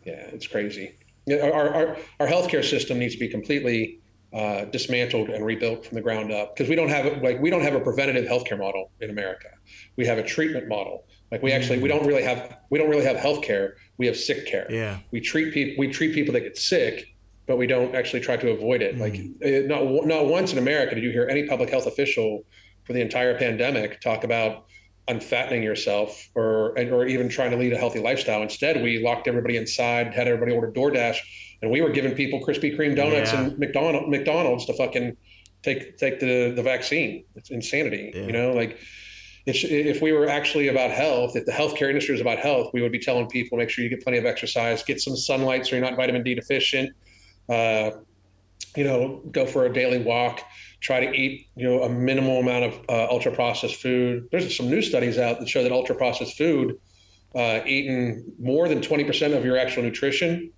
[0.06, 0.95] yeah, it's crazy.
[1.30, 3.99] Our our our healthcare system needs to be completely
[4.34, 7.62] uh, dismantled and rebuilt from the ground up because we don't have like we don't
[7.62, 9.50] have a preventative healthcare model in America.
[9.96, 11.06] We have a treatment model.
[11.32, 13.74] Like we actually we don't really have we don't really have healthcare.
[13.98, 14.65] We have sick care.
[14.72, 15.00] Yeah.
[15.12, 17.15] We treat people we treat people that get sick,
[17.46, 18.98] but we don't actually try to avoid it.
[18.98, 19.15] Like
[19.46, 22.43] uh, not not once in America did you hear any public health official
[22.86, 24.65] for the entire pandemic talk about
[25.07, 28.41] unfattening yourself or or even trying to lead a healthy lifestyle.
[28.41, 31.17] Instead, we locked everybody inside, had everybody order DoorDash,
[31.61, 33.43] and we were giving people Krispy Kreme donuts Yeah.
[33.45, 35.17] and McDonald McDonald's to fucking
[35.61, 37.25] take take the the vaccine.
[37.35, 38.11] It's insanity.
[38.15, 38.21] Yeah.
[38.27, 38.79] You know, like
[39.45, 42.81] it's, if we were actually about health, if the healthcare industry was about health, we
[42.81, 45.75] would be telling people make sure you get plenty of exercise, get some sunlight so
[45.75, 46.95] you're not vitamin D deficient.
[47.49, 47.91] Uh,
[48.77, 50.41] you know, go for a daily walk,
[50.84, 54.28] try to eat you know a minimal amount of uh, ultra processed food.
[54.32, 56.78] There's some new studies out that show that ultra processed food,
[57.34, 60.52] uh, eating more than 20% of your actual nutrition,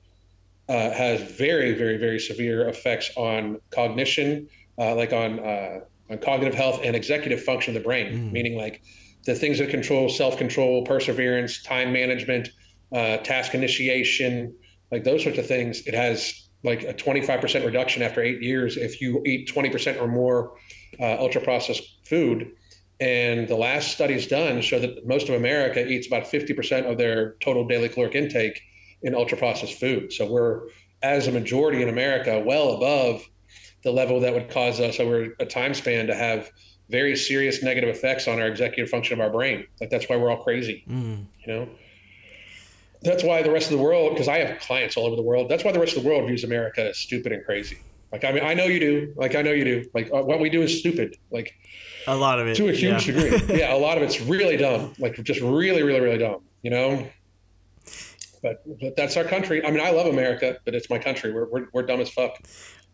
[0.68, 6.56] uh, has very very very severe effects on cognition, uh, like on uh, on cognitive
[6.56, 8.14] health and executive function of the brain.
[8.14, 8.32] Mm.
[8.32, 8.82] Meaning like
[9.26, 12.50] the things that control self control, perseverance, time management,
[12.92, 14.56] uh, task initiation,
[14.92, 15.86] like those sorts of things.
[15.86, 20.58] It has like a 25% reduction after eight years if you eat 20% or more
[21.00, 22.52] uh, ultra processed food.
[23.00, 27.36] And the last studies done show that most of America eats about 50% of their
[27.42, 28.62] total daily caloric intake
[29.02, 30.12] in ultra processed food.
[30.12, 30.62] So we're,
[31.04, 33.28] as a majority in America, well above
[33.84, 36.50] the level that would cause us over a time span to have
[36.90, 39.66] very serious negative effects on our executive function of our brain.
[39.80, 41.26] Like that's why we're all crazy, mm.
[41.46, 41.70] you know?
[43.06, 45.50] That's why the rest of the world, because I have clients all over the world,
[45.50, 47.78] that's why the rest of the world views America as stupid and crazy.
[48.12, 49.14] Like, I mean, I know you do.
[49.16, 49.90] Like, I know you do.
[49.94, 51.18] Like, uh, what we do is stupid.
[51.32, 51.54] Like,
[52.08, 52.56] a lot of it.
[52.56, 53.14] To a huge yeah.
[53.14, 53.58] degree.
[53.60, 54.94] yeah, a lot of it's really dumb.
[55.00, 57.08] Like, just really, really, really dumb, you know?
[58.42, 59.66] But, but that's our country.
[59.66, 61.34] I mean, I love America, but it's my country.
[61.34, 62.38] We're, we're, we're dumb as fuck.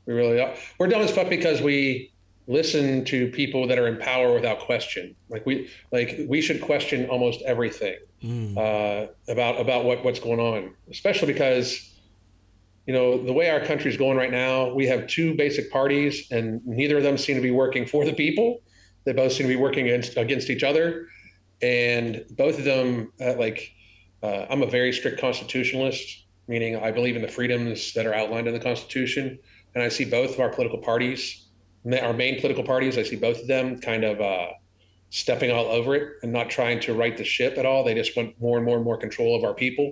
[0.06, 0.56] We really are.
[0.80, 2.12] We're dumb as fuck because we
[2.48, 5.16] listen to people that are in power without question.
[5.30, 8.58] Like we like we should question almost everything mm.
[8.58, 11.90] uh, about about what what's going on, especially because
[12.86, 14.74] you know the way our country is going right now.
[14.74, 18.14] We have two basic parties, and neither of them seem to be working for the
[18.14, 18.62] people.
[19.06, 21.08] They both seem to be working against against each other,
[21.62, 23.74] and both of them uh, like.
[24.24, 28.48] Uh, I'm a very strict constitutionalist, meaning I believe in the freedoms that are outlined
[28.48, 29.40] in the Constitution,
[29.74, 31.41] and I see both of our political parties
[31.86, 34.48] our main political parties, I see both of them kind of uh,
[35.10, 37.84] stepping all over it and not trying to right the ship at all.
[37.84, 39.92] They just want more and more and more control of our people.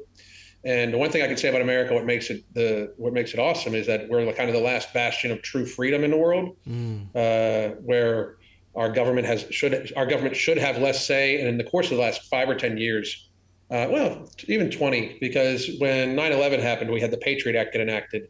[0.63, 3.33] And the one thing I can say about America, what makes it the what makes
[3.33, 6.17] it awesome is that we're kind of the last bastion of true freedom in the
[6.17, 7.07] world, mm.
[7.15, 8.37] uh, where
[8.75, 11.39] our government has should our government should have less say.
[11.39, 13.29] And in the course of the last five or ten years,
[13.71, 18.27] uh, well, even twenty, because when 9/11 happened, we had the Patriot Act get enacted,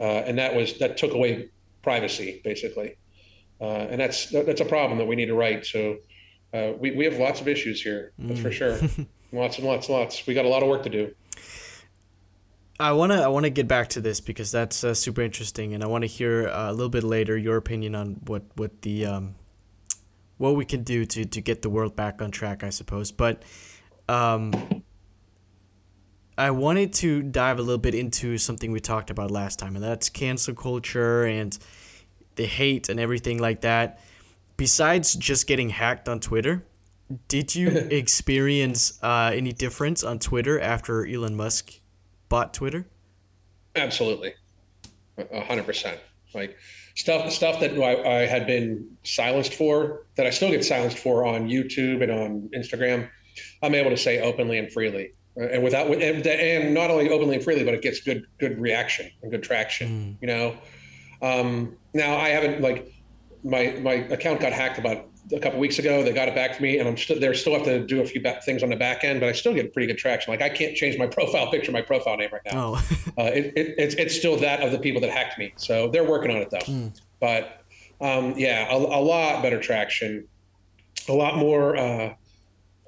[0.00, 1.48] uh, and that was that took away
[1.82, 2.96] privacy basically
[3.60, 5.66] uh, and that's that's a problem that we need to write.
[5.66, 5.98] So
[6.54, 8.12] uh, we we have lots of issues here.
[8.18, 8.42] That's mm.
[8.42, 8.72] for sure.
[9.32, 10.26] lots and lots, and lots.
[10.26, 11.14] We got a lot of work to do.
[12.78, 15.86] I wanna I wanna get back to this because that's uh, super interesting, and I
[15.86, 19.34] want to hear uh, a little bit later your opinion on what what the um,
[20.38, 23.12] what we can do to to get the world back on track, I suppose.
[23.12, 23.42] But
[24.08, 24.79] um,
[26.40, 29.84] I wanted to dive a little bit into something we talked about last time, and
[29.84, 31.56] that's cancel culture and
[32.36, 34.00] the hate and everything like that.
[34.56, 36.64] Besides just getting hacked on Twitter,
[37.28, 41.74] did you experience uh, any difference on Twitter after Elon Musk
[42.30, 42.86] bought Twitter?
[43.76, 44.32] Absolutely,
[45.18, 46.00] a hundred percent.
[46.32, 46.56] Like
[46.94, 51.26] stuff stuff that I, I, had been silenced for, that I still get silenced for
[51.26, 53.10] on YouTube and on Instagram.
[53.62, 57.44] I'm able to say openly and freely, and without and, and not only openly and
[57.44, 59.88] freely, but it gets good good reaction and good traction.
[59.88, 60.16] Mm.
[60.20, 60.56] You know,
[61.22, 62.92] um, now I haven't like
[63.44, 66.02] my my account got hacked about a couple weeks ago.
[66.02, 67.34] They got it back to me, and I'm still there.
[67.34, 69.72] Still have to do a few things on the back end, but I still get
[69.72, 70.32] pretty good traction.
[70.32, 72.74] Like I can't change my profile picture, my profile name right now.
[72.74, 72.74] Oh.
[73.18, 75.52] uh, it, it, it's it's still that of the people that hacked me.
[75.56, 76.58] So they're working on it though.
[76.58, 77.00] Mm.
[77.20, 77.62] But
[78.00, 80.26] um, yeah, a, a, lot better traction,
[81.08, 81.76] a lot more.
[81.76, 82.14] Uh,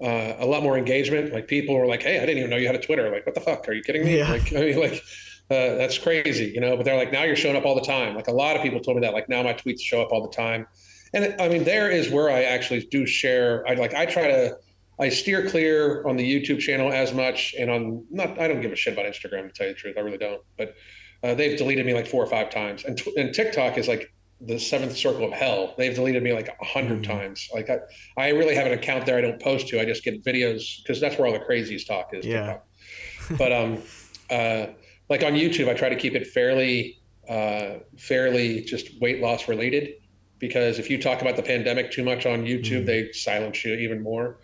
[0.03, 1.33] uh, a lot more engagement.
[1.33, 3.35] Like people were like, "Hey, I didn't even know you had a Twitter." Like, what
[3.35, 3.69] the fuck?
[3.69, 4.19] Are you kidding me?
[4.19, 4.31] Yeah.
[4.31, 5.03] Like, I mean, like,
[5.51, 6.77] uh, that's crazy, you know.
[6.77, 8.15] But they're like, now you're showing up all the time.
[8.15, 9.13] Like a lot of people told me that.
[9.13, 10.67] Like now my tweets show up all the time,
[11.15, 13.67] and I mean, there is where I actually do share.
[13.69, 14.57] I like I try to.
[15.01, 18.39] I steer clear on the YouTube channel as much, and on not.
[18.39, 19.97] I don't give a shit about Instagram to tell you the truth.
[19.97, 20.43] I really don't.
[20.57, 20.75] But
[21.23, 24.13] uh, they've deleted me like four or five times, and and TikTok is like
[24.47, 25.75] the seventh circle of hell.
[25.79, 27.13] They've deleted me like a 100 mm-hmm.
[27.13, 27.49] times.
[27.55, 27.79] Like I,
[28.17, 29.17] I really have an account there.
[29.17, 29.81] I don't post to.
[29.81, 32.27] I just get videos because that's where all the crazies talk is.
[32.27, 32.59] Yeah.
[33.39, 33.83] but um,
[34.31, 34.67] uh,
[35.09, 39.95] like on YouTube, I try to keep it fairly, uh, fairly just weight loss related,
[40.39, 42.87] because if you talk about the pandemic too much on YouTube, mm.
[42.87, 44.41] they silence you even more.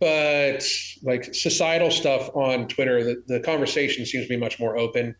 [0.00, 0.62] But
[1.02, 5.16] like societal stuff on Twitter, the, the conversation seems to be much more open.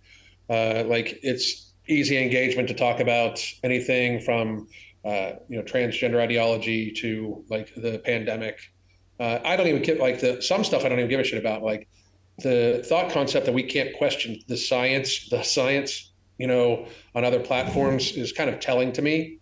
[0.48, 4.68] Uh, like it's easy engagement to talk about anything from
[5.04, 8.58] uh, you know transgender ideology to like the pandemic.
[9.20, 11.38] Uh, I don't even get like the some stuff I don't even give a shit
[11.38, 11.62] about.
[11.62, 11.88] Like
[12.38, 17.40] the thought concept that we can't question the science, the science, you know, on other
[17.40, 19.38] platforms is kind of telling to me.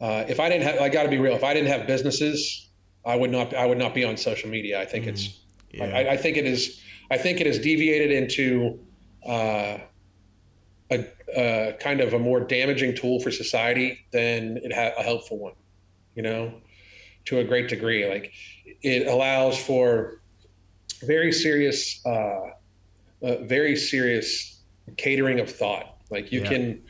[0.00, 1.34] Uh, if I didn't have, I got to be real.
[1.34, 2.68] If I didn't have businesses,
[3.06, 3.54] I would not.
[3.54, 4.80] I would not be on social media.
[4.80, 5.40] I think mm, it's.
[5.72, 5.84] Yeah.
[5.86, 6.80] I, I, think it is.
[7.10, 8.80] I think it is deviated into
[9.26, 9.78] uh,
[10.90, 15.38] a, uh, kind of a more damaging tool for society than it ha- a helpful
[15.38, 15.54] one.
[16.14, 16.60] You know,
[17.26, 18.32] to a great degree, like
[18.82, 20.20] it allows for
[21.02, 22.40] very serious, uh,
[23.22, 24.62] uh, very serious
[24.96, 25.96] catering of thought.
[26.10, 26.48] Like you Yeah.
[26.48, 26.82] can,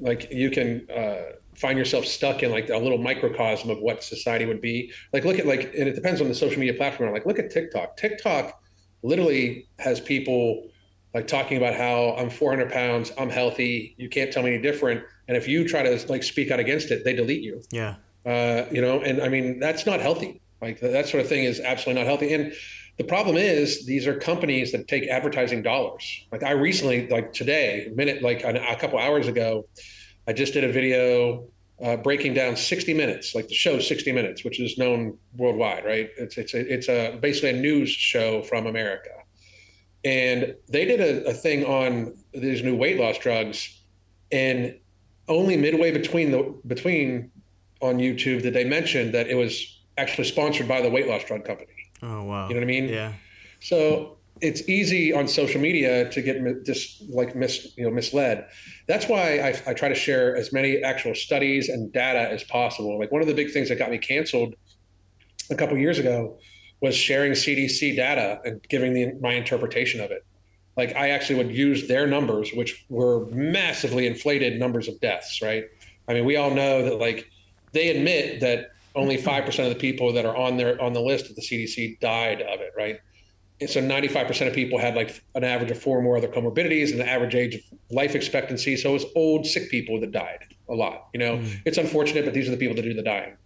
[0.00, 4.46] like you can uh, find yourself stuck in like a little microcosm of what society
[4.46, 4.92] would be.
[5.12, 7.12] Like look at like, and it depends on the social media platform.
[7.12, 7.96] Like look at TikTok.
[7.96, 8.60] TikTok
[9.02, 10.68] literally has people
[11.14, 15.02] like talking about how I'm 400 pounds, I'm healthy, you can't tell me any different.
[15.26, 17.62] And if you try to like speak out against it, they delete you.
[17.70, 17.96] Yeah.
[18.26, 20.40] Uh, you know, and I mean that's not healthy.
[20.60, 22.34] Like that sort of thing is absolutely not healthy.
[22.34, 22.52] And
[22.98, 26.26] the problem is these are companies that take advertising dollars.
[26.32, 29.66] Like I recently, like today, a minute, like a, a couple hours ago,
[30.26, 31.46] I just did a video
[31.82, 36.10] uh, breaking down 60 Minutes, like the show 60 Minutes, which is known worldwide, right?
[36.18, 39.10] It's it's a, it's a basically a news show from America,
[40.08, 43.78] and they did a, a thing on these new weight loss drugs,
[44.32, 44.74] and
[45.28, 47.30] only midway between the between
[47.82, 51.44] on YouTube did they mention that it was actually sponsored by the weight loss drug
[51.44, 51.74] company.
[52.02, 52.48] Oh wow.
[52.48, 52.88] You know what I mean?
[52.88, 53.12] Yeah.
[53.60, 58.46] So it's easy on social media to get just like mis, you know, misled.
[58.86, 62.98] That's why I, I try to share as many actual studies and data as possible.
[62.98, 64.54] Like one of the big things that got me canceled
[65.50, 66.38] a couple years ago
[66.80, 70.24] was sharing CDC data and giving the, my interpretation of it.
[70.76, 75.42] Like I actually would use their numbers, which were massively inflated numbers of deaths.
[75.42, 75.64] Right?
[76.08, 77.28] I mean, we all know that like
[77.72, 81.00] they admit that only five percent of the people that are on their on the
[81.00, 82.72] list of the CDC died of it.
[82.76, 83.00] Right?
[83.60, 86.92] And so 95% of people had like an average of four or more other comorbidities
[86.92, 87.60] and the average age of
[87.90, 88.76] life expectancy.
[88.76, 91.08] So it was old, sick people that died a lot.
[91.12, 91.60] You know, Mm.
[91.64, 93.36] it's unfortunate, but these are the people that do the dying.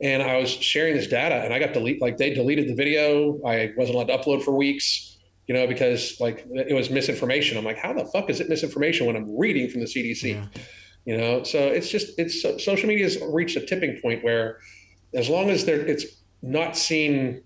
[0.00, 3.40] And I was sharing this data and I got delete like they deleted the video.
[3.44, 7.58] I wasn't allowed to upload for weeks, you know, because like it was misinformation.
[7.58, 10.34] I'm like, how the fuck is it misinformation when I'm reading from the CDC?
[10.34, 10.46] Yeah.
[11.04, 14.58] You know, so it's just it's social media has reached a tipping point where
[15.14, 16.04] as long as there it's
[16.42, 17.42] not seen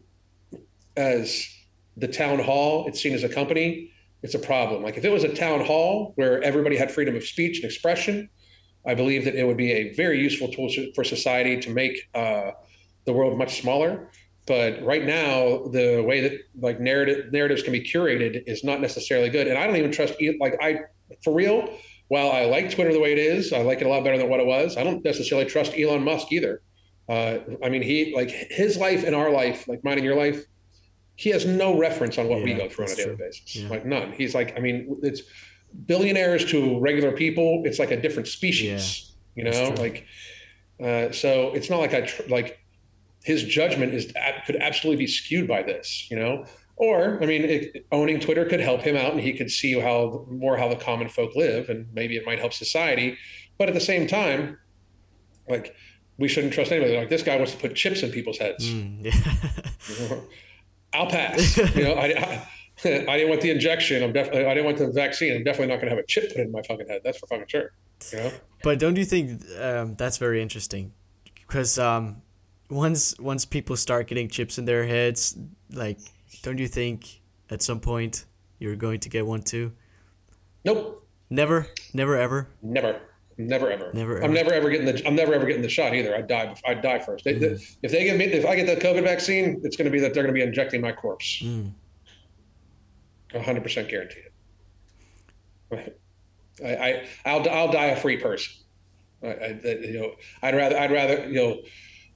[0.96, 1.48] as
[1.96, 4.82] the town hall, it's seen as a company, it's a problem.
[4.82, 8.28] Like if it was a town hall where everybody had freedom of speech and expression,
[8.86, 12.52] I believe that it would be a very useful tool for society to make uh,
[13.04, 14.08] the world much smaller.
[14.46, 19.30] But right now, the way that like narrative narratives can be curated is not necessarily
[19.30, 19.46] good.
[19.46, 20.80] And I don't even trust like I
[21.22, 21.78] for real.
[22.08, 24.28] While I like Twitter the way it is, I like it a lot better than
[24.28, 24.76] what it was.
[24.76, 26.60] I don't necessarily trust Elon Musk either.
[27.08, 30.44] Uh, I mean, he like his life and our life, like mine and your life,
[31.16, 33.16] he has no reference on what we go through on a daily true.
[33.16, 33.56] basis.
[33.56, 33.68] Yeah.
[33.68, 34.12] Like none.
[34.12, 35.22] He's like, I mean, it's
[35.86, 37.62] billionaires to regular people.
[37.64, 39.12] It's like a different species.
[39.34, 40.06] You know, like
[40.82, 41.52] uh, so.
[41.54, 42.58] It's not like I tr- like
[43.24, 44.12] his judgment is
[44.46, 46.10] could absolutely be skewed by this.
[46.10, 46.44] You know.
[46.76, 50.26] Or, I mean, it, owning Twitter could help him out, and he could see how
[50.28, 53.16] more how the common folk live, and maybe it might help society.
[53.58, 54.58] But at the same time,
[55.48, 55.76] like
[56.18, 56.96] we shouldn't trust anybody.
[56.96, 58.68] Like this guy wants to put chips in people's heads.
[58.68, 60.20] Mm, yeah.
[60.92, 61.56] I'll pass.
[61.56, 62.48] you know, I, I,
[63.08, 64.02] I didn't want the injection.
[64.02, 64.44] I'm definitely.
[64.46, 65.34] I didn't want the vaccine.
[65.36, 67.02] I'm definitely not going to have a chip put in my fucking head.
[67.04, 67.72] That's for fucking sure.
[68.12, 68.32] You know.
[68.62, 70.92] But don't you think um, that's very interesting?
[71.34, 72.22] Because um,
[72.70, 75.36] once once people start getting chips in their heads,
[75.72, 75.98] like,
[76.42, 78.24] don't you think at some point
[78.58, 79.72] you're going to get one too?
[80.64, 81.06] Nope.
[81.30, 82.48] Never, never, ever.
[82.62, 83.00] Never.
[83.38, 83.90] Never ever.
[83.94, 85.02] Never I'm never ever getting the.
[85.06, 86.14] I'm never ever getting the shot either.
[86.14, 86.54] I'd die.
[86.66, 87.24] I'd die first.
[87.24, 89.90] They, they- if they give me, if I get the COVID vaccine, it's going to
[89.90, 91.42] be that they're going to be injecting my corpse.
[91.42, 91.72] Mm.
[93.32, 94.24] 100 percent guaranteed.
[95.72, 98.52] I, I, I'll, I'll die a free person.
[99.22, 101.62] I, I, you know, I'd rather, I'd rather, you know,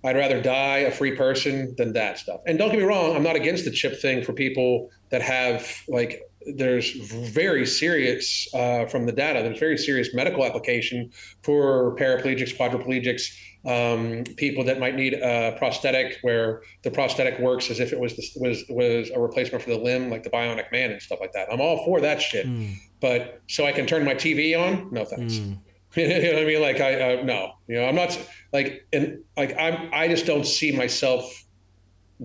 [0.07, 2.41] I'd rather die a free person than that stuff.
[2.47, 5.71] And don't get me wrong, I'm not against the chip thing for people that have
[5.89, 6.23] like.
[6.55, 6.93] There's
[7.33, 9.43] very serious uh, from the data.
[9.43, 11.11] There's very serious medical application
[11.43, 13.25] for paraplegics, quadriplegics,
[13.67, 18.15] um, people that might need a prosthetic, where the prosthetic works as if it was
[18.15, 21.33] the, was was a replacement for the limb, like the Bionic Man and stuff like
[21.33, 21.53] that.
[21.53, 22.47] I'm all for that shit.
[22.47, 24.89] Mm, But so I can turn my TV on?
[24.93, 25.35] No thanks.
[25.35, 25.59] mm,
[26.01, 26.61] you know what I mean?
[26.61, 28.19] Like I uh, no, you know, I'm not
[28.53, 31.45] like and like I'm I just don't see myself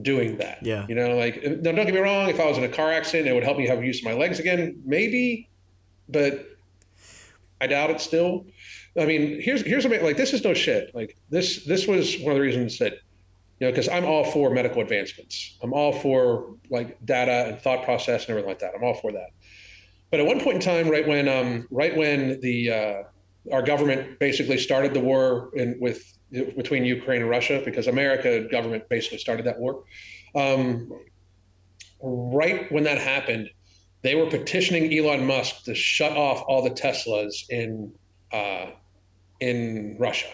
[0.01, 0.60] doing that.
[0.62, 0.86] Yeah.
[0.89, 2.29] You know, like now don't get me wrong.
[2.29, 4.13] If I was in a car accident, it would help me have use of my
[4.13, 5.49] legs again, maybe,
[6.10, 6.45] but
[7.62, 8.45] I doubt it still.
[8.99, 10.93] I mean, here's here's what like this is no shit.
[10.93, 12.93] Like this this was one of the reasons that
[13.60, 15.57] you know because I'm all for medical advancements.
[15.63, 18.73] I'm all for like data and thought process and everything like that.
[18.75, 19.29] I'm all for that.
[20.10, 23.03] But at one point in time, right when um right when the uh,
[23.51, 28.88] our government basically started the war in with between Ukraine and Russia because America government
[28.89, 29.84] basically started that war.
[30.36, 30.91] Um,
[32.01, 33.49] right when that happened,
[34.01, 37.91] they were petitioning Elon Musk to shut off all the Teslas in
[38.32, 38.67] uh,
[39.39, 40.27] in Russia.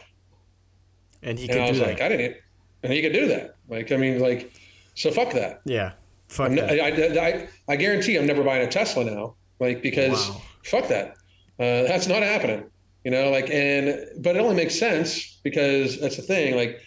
[1.23, 1.87] And he And could I do was that.
[1.87, 2.37] like, I didn't,
[2.83, 3.55] and he could do that.
[3.67, 4.53] Like, I mean, like,
[4.95, 5.61] so fuck that.
[5.65, 5.93] yeah.
[6.29, 6.69] Fuck that.
[6.69, 9.35] I, I, I guarantee I'm never buying a Tesla now.
[9.61, 10.41] Like, because Wow.
[10.65, 11.11] fuck that.
[11.57, 12.65] Uh, that's not happening.
[13.07, 16.57] You know, like, and, but it only makes sense because that's the thing.
[16.57, 16.81] Like,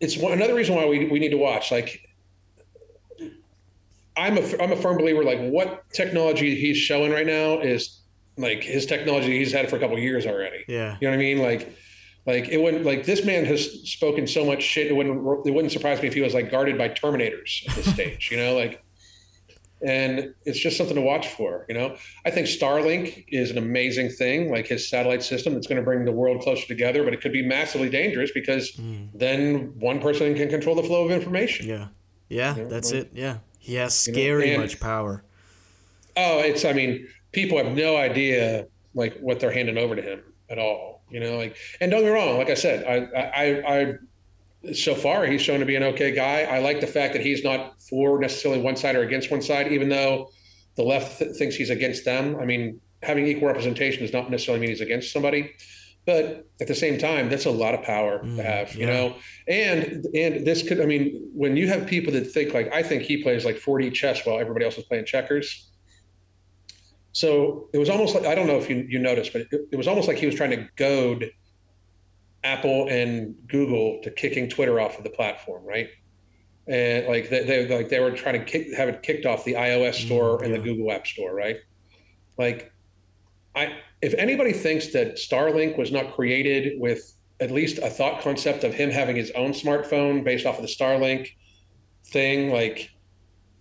[0.00, 1.70] it's one, another reason why we, we need to watch.
[1.70, 2.00] Like,
[4.16, 8.00] I'm a, I'm a firm believer, like, what technology he's showing right now is
[8.38, 10.64] like his technology he's had for a couple of years already.
[10.66, 10.96] yeah.
[10.98, 11.40] You know what I mean?
[11.40, 11.76] Like,
[12.24, 14.86] like it wouldn't like this man has spoken so much shit.
[14.86, 17.84] It wouldn't it wouldn't surprise me if he was like guarded by Terminators at this
[17.92, 18.30] stage.
[18.30, 18.82] You know, like,
[19.82, 21.64] and it's just something to watch for.
[21.68, 25.76] You know, I think Starlink is an amazing thing, like his satellite system that's going
[25.78, 27.02] to bring the world closer together.
[27.04, 29.08] But it could be massively dangerous because Mm.
[29.14, 31.66] then one person can control the flow of information.
[31.66, 31.88] Yeah.
[32.28, 33.10] Yeah, Yeah, that's like- it.
[33.14, 33.38] Yeah.
[33.58, 35.22] He has You know, scary and- much power.
[36.16, 40.20] Oh, it's I mean, people have no idea like what they're handing over to him
[40.50, 41.02] at all.
[41.10, 43.94] You know, like and don't get me wrong, like I said, I I I
[44.74, 46.42] so far he's shown to be an okay guy.
[46.42, 49.72] I like the fact that he's not for necessarily one side or against one side,
[49.72, 50.30] even though
[50.76, 52.36] the left th- thinks he's against them.
[52.36, 55.52] I mean, having equal representation does not necessarily mean he's against somebody.
[56.06, 58.92] But at the same time, that's a lot of power Mm, to have, you yeah.
[58.92, 59.16] know.
[59.48, 63.02] And and this could, I mean, when you have people that think like, I think
[63.02, 65.70] he plays like 4D chess while everybody else is playing checkers.
[67.12, 69.76] So it was almost like I don't know if you you noticed, but it, it
[69.76, 71.30] was almost like he was trying to goad
[72.42, 75.88] Apple and Google to kicking Twitter off of the platform, right?
[76.66, 79.54] And like they, they like they were trying to kick, have it kicked off the
[79.54, 80.58] iOS Mm, store and the.
[80.58, 81.56] Google App Store, right?
[82.38, 82.72] Like,
[83.54, 88.64] I if anybody thinks that Starlink was not created with at least a thought concept
[88.64, 91.28] of him having his own smartphone based off of the Starlink
[92.06, 92.90] thing, like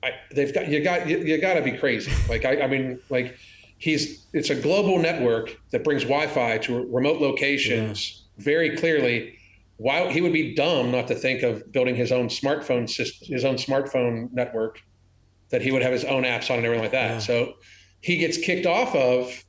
[0.03, 2.11] I, they've got you got you, you got to be crazy.
[2.29, 3.37] Like I, I mean, like
[3.77, 9.35] he's it's a global network that brings Wi-Fi to remote locations very clearly.
[9.77, 13.45] Why he would be dumb not to think of building his own smartphone system, his
[13.45, 14.81] own smartphone network
[15.51, 17.11] that he would have his own apps on and everything like that.
[17.11, 17.19] Yeah.
[17.19, 17.53] So
[18.01, 19.43] he gets kicked off of.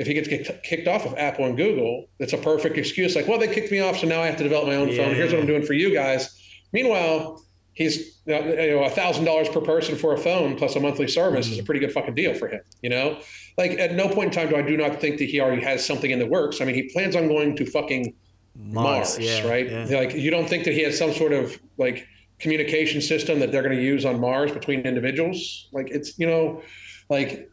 [0.00, 3.14] If he gets kicked, kicked off of Apple and Google, that's a perfect excuse.
[3.14, 5.14] Like, well, they kicked me off, so now I have to develop my own phone.
[5.14, 6.40] Here's what I'm doing for you guys.
[6.72, 7.42] Meanwhile,
[7.74, 11.46] he's you know a thousand dollars per person for a phone plus a monthly service
[11.46, 11.52] mm-hmm.
[11.54, 12.60] is a pretty good fucking deal for him.
[12.82, 13.20] You know,
[13.58, 15.84] like at no point in time do I do not think that he already has
[15.84, 16.60] something in the works.
[16.60, 18.14] I mean, he plans on going to fucking
[18.56, 19.70] Mars, yeah, right?
[19.70, 19.86] yeah.
[19.90, 22.06] Like you don't think that he has some sort of like
[22.38, 25.68] communication system that they're going to use on Mars between individuals?
[25.72, 26.62] Like it's you know,
[27.08, 27.48] like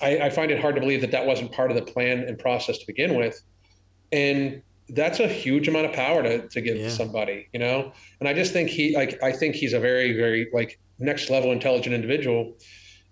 [0.00, 2.38] I, I find it hard to believe that that wasn't part of the plan and
[2.38, 3.40] process to begin with,
[4.12, 6.88] and that's a huge amount of power to, to give Yeah.
[6.90, 7.92] somebody, you know.
[8.20, 11.52] And I just think he like I think he's a very very like next level
[11.52, 12.54] intelligent individual,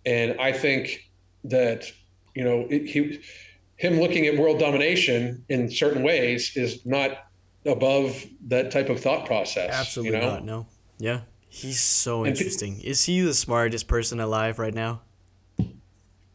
[0.04, 1.08] and I think
[1.44, 1.90] that
[2.34, 3.20] you know it, he
[3.76, 7.26] him looking at world domination in certain ways is not
[7.66, 9.70] above that type of thought process.
[9.72, 10.30] Absolutely you know?
[10.34, 10.44] not.
[10.44, 10.66] No.
[10.98, 11.20] Yeah.
[11.48, 12.80] He's so interesting.
[12.80, 15.02] Is he the smartest person alive right now?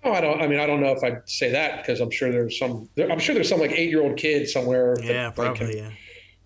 [0.03, 0.41] Oh, I don't.
[0.41, 2.87] I mean, I don't know if I'd say that because I'm sure there's some.
[2.95, 4.95] There, I'm sure there's some like eight year old kid somewhere.
[4.95, 5.73] that, Yeah, like, probably.
[5.73, 5.89] can- Yeah.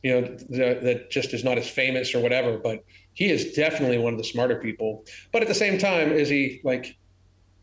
[0.03, 2.57] you know that, that just is not as famous or whatever.
[2.57, 2.83] But
[3.13, 5.03] he is definitely one of the smarter people.
[5.31, 6.95] But at the same time, is he like?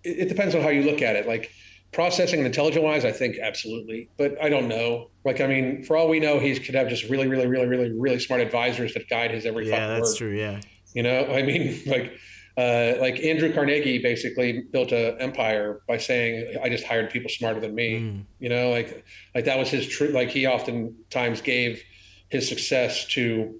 [0.05, 1.27] It, it depends on how you look at it.
[1.27, 1.51] Like
[1.93, 4.09] processing and intelligent wise, I think absolutely.
[4.17, 5.11] But I don't know.
[5.25, 7.93] Like I mean, for all we know, he could have just really, really, really, really,
[7.93, 10.17] really smart advisors that guide his every Yeah, that's word.
[10.19, 10.37] true.
[10.37, 10.61] Yeah.
[10.95, 12.13] You know, I mean, like,
[12.57, 17.61] uh, like Andrew Carnegie basically built an empire by saying, "I just hired people smarter
[17.61, 18.25] than me." Mm.
[18.41, 20.09] You know, like, like that was his true.
[20.09, 21.83] Like he oftentimes gave
[22.29, 23.59] his success to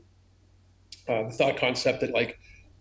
[1.09, 2.39] uh, the thought concept that like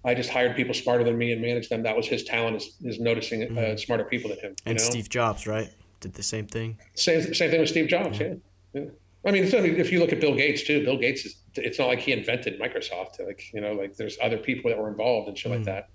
[0.07, 1.83] I just hired people smarter than me and managed them.
[1.83, 3.79] That was his talent is, is noticing uh, Mhm.
[3.79, 4.51] smarter people than him.
[4.51, 4.83] You And know?
[4.83, 5.69] Steve Jobs, right?
[5.99, 6.77] Did the same thing.
[6.95, 8.17] Same same thing with Steve Jobs.
[8.19, 8.35] Yeah.
[8.73, 8.85] yeah.
[9.25, 11.35] I mean, it's, I mean, if you look at Bill Gates too, Bill Gates is.
[11.55, 13.19] It's not like he invented Microsoft.
[13.25, 15.65] Like you know, like there's other people that were involved and shit like Mm.
[15.65, 15.89] that.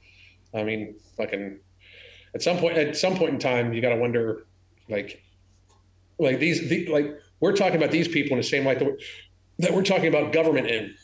[0.53, 1.59] I mean, fucking.
[2.35, 4.47] At some point, at some point in time, you got to wonder,
[4.89, 5.23] like,
[6.19, 7.07] like these, the, like
[7.41, 8.97] we're talking about these people in the same light that we're,
[9.59, 10.95] that we're talking about government in.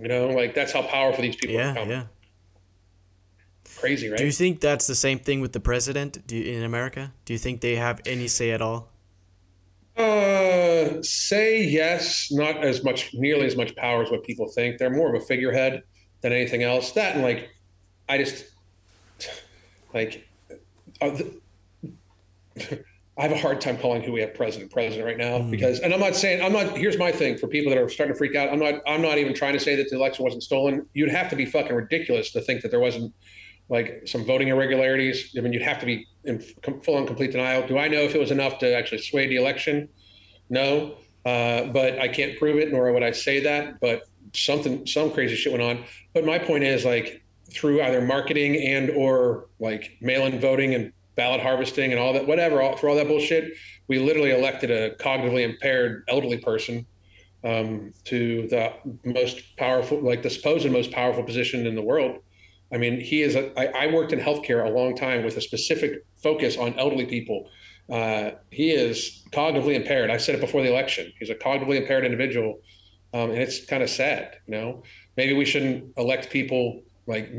[0.00, 1.86] You know, like that's how powerful these people Yeah, are.
[1.86, 2.04] yeah.
[3.78, 4.18] Crazy, right?
[4.18, 7.12] Do you think that's the same thing with the president do you, in America?
[7.24, 8.90] Do you think they have any say at all?
[9.96, 14.78] Uh, say yes, not as much, nearly as much power as what people think.
[14.78, 15.82] They're more of a figurehead
[16.22, 16.92] than anything else.
[16.92, 17.50] That and like,
[18.08, 18.46] I just
[19.92, 20.26] like,
[21.00, 22.84] uh, the,
[23.20, 25.50] I have a hard time calling who we have president president right now Mm.
[25.50, 26.78] because, and I'm not saying I'm not.
[26.78, 28.48] Here's my thing for people that are starting to freak out.
[28.50, 28.80] I'm not.
[28.86, 30.86] I'm not even trying to say that the election wasn't stolen.
[30.94, 33.12] You'd have to be fucking ridiculous to think that there wasn't
[33.68, 35.34] like some voting irregularities.
[35.36, 36.40] I mean, you'd have to be in
[36.82, 37.66] full and complete denial.
[37.66, 39.88] Do I know if it was enough to actually sway the election?
[40.48, 40.94] No,
[41.26, 43.80] uh, but I can't prove it, nor would I say that.
[43.80, 45.84] But something, some crazy shit went on.
[46.14, 51.42] But my point is, like, through either marketing and or like mail-in voting and ballot
[51.42, 53.52] harvesting and all that, whatever, all, for all that bullshit,
[53.88, 56.86] we literally elected a cognitively impaired elderly person
[57.44, 58.72] um, to the
[59.04, 62.20] most powerful, like the supposed most powerful position in the world.
[62.72, 63.34] I mean, he is.
[63.34, 67.04] A, I, I worked in healthcare a long time with a specific focus on elderly
[67.04, 67.50] people.
[67.92, 70.08] Uh, he is cognitively impaired.
[70.10, 71.12] I said it before the election.
[71.18, 72.60] He's a cognitively impaired individual,
[73.12, 74.36] um, and it's kind of sad.
[74.46, 74.82] You know,
[75.18, 76.80] maybe we shouldn't elect people
[77.10, 77.30] like.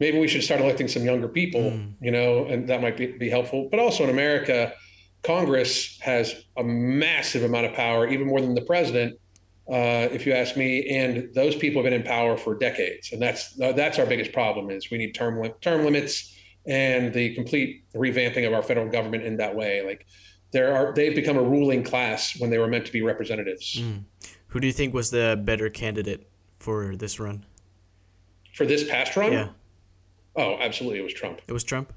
[0.00, 1.62] Maybe we should start electing some younger people.
[1.62, 1.94] Mm.
[2.00, 3.68] You know, and that might be, be helpful.
[3.70, 4.72] But also in America,
[5.22, 9.18] Congress has a massive amount of power, even more than the president
[9.68, 10.88] uh, if you ask me.
[10.88, 14.70] And those people have been in power for decades, and that's that's our biggest problem.
[14.70, 16.34] Is we need term term limits
[16.66, 19.82] and the complete revamping of our federal government in that way.
[19.84, 20.06] Like
[20.52, 23.80] there are they've become a ruling class when they were meant to be representatives.
[23.80, 24.04] Mm.
[24.48, 26.28] Who do you think was the better candidate
[26.58, 27.44] for this run?
[28.54, 29.32] For this past run?
[29.32, 29.48] Yeah.
[30.36, 31.40] Oh, absolutely, it was Trump.
[31.46, 31.92] It was Trump.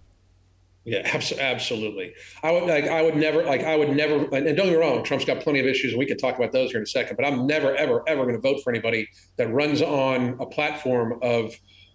[0.87, 1.01] Yeah,
[1.39, 2.13] absolutely.
[2.43, 2.85] I would like.
[2.85, 3.63] I would never like.
[3.63, 4.15] I would never.
[4.33, 5.03] And don't get me wrong.
[5.03, 7.17] Trump's got plenty of issues, and we could talk about those here in a second.
[7.17, 11.19] But I'm never, ever, ever going to vote for anybody that runs on a platform
[11.21, 11.53] of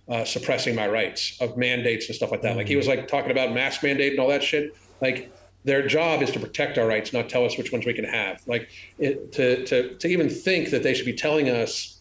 [0.09, 2.51] uh, suppressing my rights, of mandates and stuff like that.
[2.51, 2.59] Mm-hmm.
[2.59, 4.77] Like he was like talking about mask mandate and all that shit.
[5.01, 5.33] Like
[5.65, 8.43] their job is to protect our rights, not tell us which ones we can have.
[8.47, 11.92] Like it, to to to even think that they should be telling us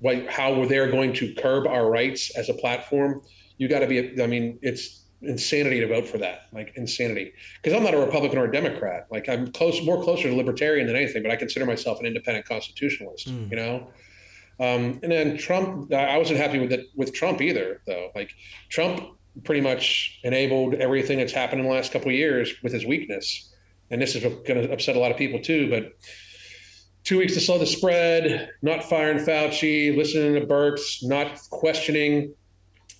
[0.00, 3.22] what how they're going to curb our rights as a platform.
[3.58, 4.22] You got to be.
[4.22, 7.32] I mean, it's insanity to vote for that like insanity
[7.62, 10.86] because i'm not a republican or a democrat like i'm close more closer to libertarian
[10.86, 13.50] than anything but i consider myself an independent constitutionalist mm.
[13.50, 13.88] you know
[14.60, 18.34] um, and then trump i wasn't happy with it with trump either though like
[18.68, 22.84] trump pretty much enabled everything that's happened in the last couple of years with his
[22.84, 23.54] weakness
[23.90, 25.92] and this is going to upset a lot of people too but
[27.06, 32.34] two weeks to slow the spread not firing fauci listening to Birx not questioning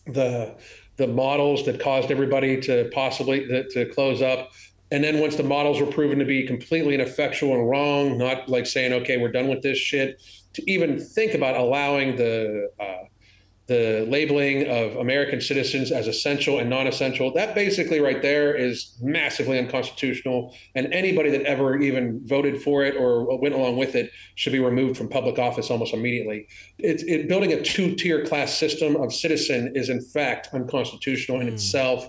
[0.07, 0.57] the
[0.97, 4.53] the models that caused everybody to possibly to, to close up.
[4.91, 8.67] And then once the models were proven to be completely ineffectual and wrong, not like
[8.67, 10.23] saying, okay, we're done with this shit,
[10.55, 13.05] to even think about allowing the uh,
[13.67, 17.33] the labeling of American citizens as essential and non-essential.
[17.33, 22.97] That basically right there is massively unconstitutional, and anybody that ever even voted for it
[22.97, 26.47] or went along with it should be removed from public office almost immediately.
[26.79, 31.53] It's it, building a two-tier class system of citizen is in fact unconstitutional in mm.
[31.53, 32.09] itself.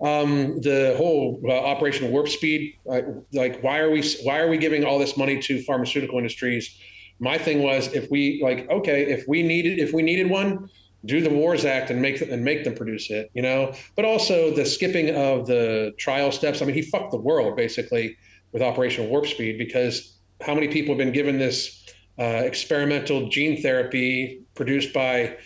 [0.00, 4.58] Um, the whole uh, Operation Warp Speed, uh, like why are we why are we
[4.58, 6.76] giving all this money to pharmaceutical industries?
[7.20, 10.68] My thing was if we like okay if we needed if we needed one
[11.04, 13.72] do the Wars Act and make and make them produce it, you know.
[13.96, 16.60] But also the skipping of the trial steps.
[16.60, 18.16] I mean, he fucked the world basically
[18.52, 21.84] with Operation Warp Speed because how many people have been given this
[22.18, 25.36] uh, experimental gene therapy produced by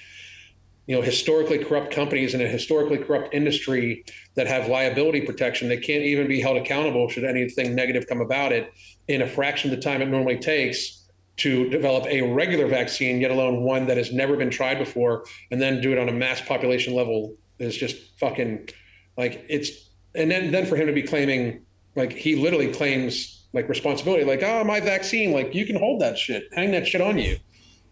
[0.86, 5.76] you know historically corrupt companies in a historically corrupt industry that have liability protection they
[5.76, 8.72] can't even be held accountable should anything negative come about it
[9.07, 11.01] in a fraction of the time it normally takes
[11.43, 15.61] to develop a regular vaccine, yet alone one that has never been tried before, and
[15.61, 18.68] then do it on a mass population level is just fucking
[19.16, 19.90] like it's.
[20.14, 21.64] And then then for him to be claiming
[21.97, 26.16] like he literally claims like responsibility, like oh my vaccine, like you can hold that
[26.16, 27.38] shit, hang that shit on you.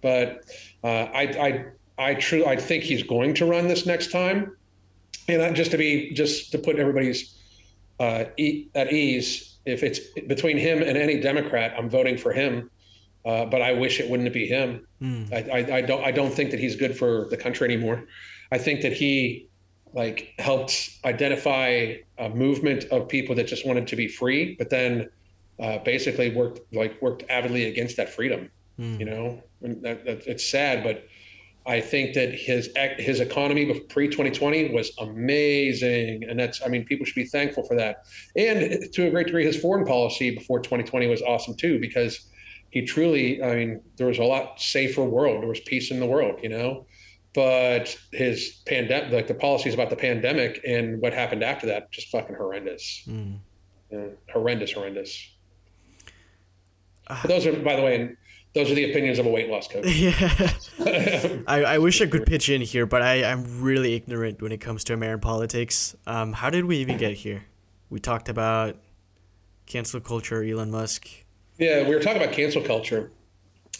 [0.00, 0.44] But
[0.84, 1.64] uh, I I
[1.98, 4.56] I true I think he's going to run this next time,
[5.28, 7.36] and just to be just to put everybody's
[7.98, 8.24] uh,
[8.74, 9.98] at ease, if it's
[10.28, 12.70] between him and any Democrat, I'm voting for him
[13.24, 14.86] uh, but I wish it wouldn't be him.
[15.02, 15.32] Mm.
[15.32, 18.04] I, I, I, don't I don't think that he's good for the country anymore.
[18.52, 19.48] I think that he
[19.92, 25.08] like helped identify a movement of people that just wanted to be free, but then
[25.58, 28.50] uh, basically worked like worked avidly against that freedom.
[28.78, 28.98] Mm.
[28.98, 31.04] You know, and that, that, it's sad, but
[31.66, 37.04] I think that his his economy pre 2020 was amazing, and that's I mean people
[37.04, 38.06] should be thankful for that.
[38.36, 42.29] And to a great degree, his foreign policy before 2020 was awesome too because
[42.70, 45.42] he truly, I mean, there was a lot safer world.
[45.42, 46.86] There was peace in the world, you know.
[47.32, 52.08] But his pandemic, like the policies about the pandemic and what happened after that, just
[52.08, 53.04] fucking horrendous.
[53.06, 53.38] Mm.
[53.90, 55.30] Yeah, horrendous, horrendous.
[57.06, 58.16] Uh, those are, by the way, and
[58.54, 59.84] those are the opinions of a weight loss coach.
[59.86, 60.52] Yeah.
[61.46, 64.60] I, I wish I could pitch in here, but I, I'm really ignorant when it
[64.60, 65.94] comes to American politics.
[66.06, 67.44] Um, how did we even get here?
[67.90, 68.76] We talked about
[69.66, 71.08] cancel culture, Elon Musk.
[71.60, 73.12] Yeah, we were talking about cancel culture.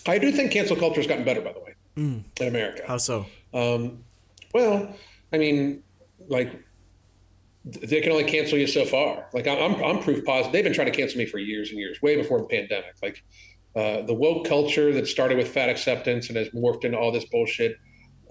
[0.06, 2.22] I do think cancel culture has gotten better, by the way, mm.
[2.40, 2.82] in America.
[2.86, 3.24] How so?
[3.54, 4.04] Um,
[4.52, 4.94] well,
[5.32, 5.82] I mean,
[6.28, 6.62] like
[7.64, 9.26] they can only cancel you so far.
[9.32, 10.52] Like I'm, I'm proof positive.
[10.52, 12.94] They've been trying to cancel me for years and years, way before the pandemic.
[13.02, 13.22] Like
[13.74, 17.24] uh, the woke culture that started with fat acceptance and has morphed into all this
[17.26, 17.76] bullshit.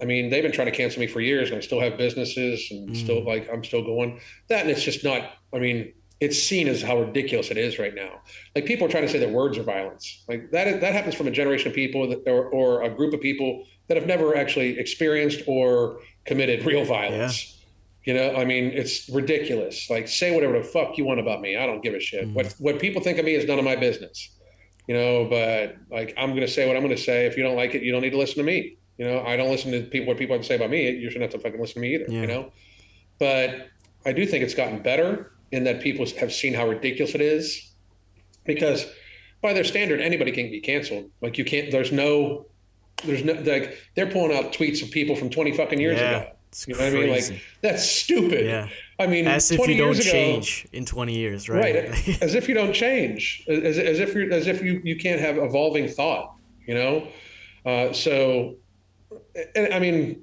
[0.00, 2.68] I mean, they've been trying to cancel me for years, and I still have businesses
[2.70, 2.96] and mm.
[2.96, 4.20] still like I'm still going.
[4.48, 5.32] That and it's just not.
[5.52, 8.20] I mean, it's seen as how ridiculous it is right now.
[8.54, 10.22] Like people are trying to say that words are violence.
[10.28, 13.20] Like that that happens from a generation of people that, or, or a group of
[13.20, 17.52] people that have never actually experienced or committed real violence.
[17.52, 17.56] Yeah.
[18.04, 19.88] You know, I mean, it's ridiculous.
[19.90, 21.56] Like say whatever the fuck you want about me.
[21.56, 22.28] I don't give a shit.
[22.28, 22.34] Mm.
[22.34, 24.36] What what people think of me is none of my business.
[24.86, 27.26] You know, but like I'm gonna say what I'm gonna say.
[27.26, 28.76] If you don't like it, you don't need to listen to me.
[28.98, 30.90] You know, I don't listen to people what people have to say about me.
[30.90, 32.06] You shouldn't have to fucking listen to me either.
[32.08, 32.20] Yeah.
[32.20, 32.52] You know,
[33.18, 33.68] but
[34.04, 37.72] I do think it's gotten better in that people have seen how ridiculous it is
[38.44, 38.86] because
[39.42, 42.46] by their standard anybody can be canceled like you can't there's no
[43.04, 46.32] there's no like they're pulling out tweets of people from 20 fucking years yeah, ago
[46.66, 46.96] you know crazy.
[46.96, 47.10] what I mean?
[47.10, 48.46] Like that's stupid.
[48.46, 48.68] Yeah.
[48.98, 51.88] I mean, as if you don't ago, change in 20 years, right?
[51.88, 52.22] Right.
[52.22, 55.38] as if you don't change, as, as if you as if you you can't have
[55.38, 56.34] evolving thought.
[56.66, 57.08] You know,
[57.64, 58.56] uh, so
[59.56, 60.22] I mean,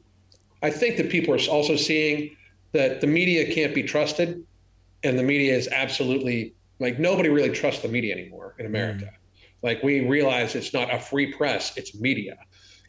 [0.61, 2.35] I think that people are also seeing
[2.73, 4.43] that the media can't be trusted
[5.03, 9.05] and the media is absolutely like nobody really trusts the media anymore in America.
[9.05, 9.63] Mm.
[9.63, 12.37] Like we realize it's not a free press, it's media.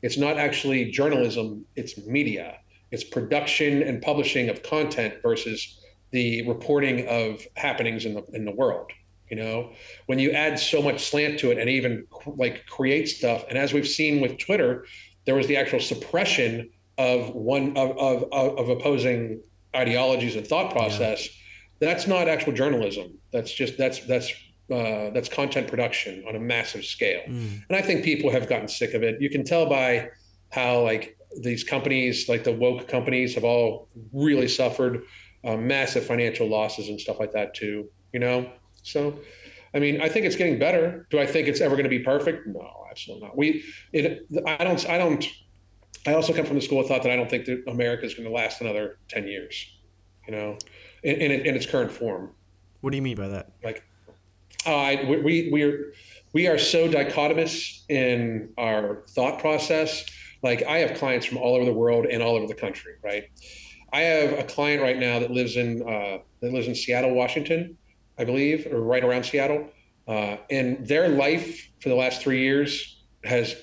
[0.02, 2.58] It's not actually journalism, it's media.
[2.90, 5.80] It's production and publishing of content versus
[6.10, 8.90] the reporting of happenings in the in the world.
[9.30, 9.72] You know,
[10.06, 13.74] when you add so much slant to it and even like create stuff, and as
[13.74, 14.86] we've seen with Twitter,
[15.26, 19.42] there was the actual suppression of one of of, of opposing
[19.74, 21.26] ideologies and thought process.
[21.26, 21.32] Yeah
[21.80, 23.18] that's not actual journalism.
[23.32, 24.32] That's just that's that's
[24.72, 27.22] uh, that's content production on a massive scale.
[27.26, 27.62] Mm.
[27.68, 29.20] And I think people have gotten sick of it.
[29.20, 30.08] You can tell by
[30.50, 35.02] how like these companies, like the woke companies, have all really suffered
[35.44, 37.88] uh, massive financial losses and stuff like that too.
[38.12, 38.50] You know,
[38.82, 39.18] so
[39.74, 41.06] I mean, I think it's getting better.
[41.10, 42.46] Do I think it's ever going to be perfect?
[42.46, 43.36] No, absolutely not.
[43.36, 45.24] We, it, I don't, I don't.
[46.06, 48.14] I also come from the school of thought that I don't think that America is
[48.14, 49.76] going to last another ten years.
[50.26, 50.58] You know,
[51.02, 52.30] in, in, in its current form.
[52.80, 53.52] What do you mean by that?
[53.62, 53.82] Like,
[54.66, 55.92] uh, we we are
[56.32, 60.04] we are so dichotomous in our thought process.
[60.42, 62.94] Like, I have clients from all over the world and all over the country.
[63.02, 63.24] Right.
[63.92, 67.76] I have a client right now that lives in uh, that lives in Seattle, Washington,
[68.18, 69.68] I believe, or right around Seattle.
[70.06, 73.56] Uh, and their life for the last three years has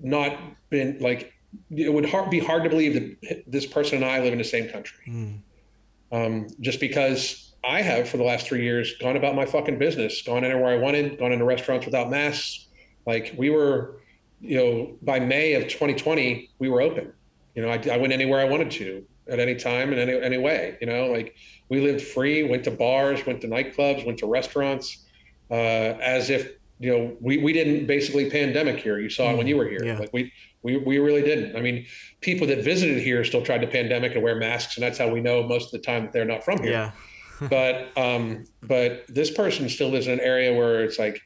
[0.00, 0.38] not
[0.70, 1.32] been like
[1.70, 4.44] it would hard, be hard to believe that this person and I live in the
[4.44, 5.04] same country.
[5.08, 5.40] Mm
[6.12, 10.22] um, just because I have for the last three years gone about my fucking business,
[10.22, 12.66] gone anywhere I wanted, gone into restaurants without masks.
[13.06, 14.00] Like we were,
[14.40, 17.12] you know, by May of 2020, we were open.
[17.54, 20.38] You know, I, I went anywhere I wanted to at any time in any, any
[20.38, 20.78] way.
[20.80, 21.34] You know, like
[21.68, 25.04] we lived free, went to bars, went to nightclubs, went to restaurants,
[25.50, 28.98] uh, as if you know we, we didn't basically pandemic here.
[28.98, 29.84] You saw it when you were here.
[29.84, 29.98] Yeah.
[29.98, 30.32] Like we
[30.62, 31.56] we, we really didn't.
[31.56, 31.86] I mean,
[32.20, 35.20] people that visited here still tried to pandemic and wear masks, and that's how we
[35.20, 36.72] know most of the time that they're not from here.
[36.72, 36.92] Yeah.
[37.48, 41.20] but um, but this person still lives in an area where it's like,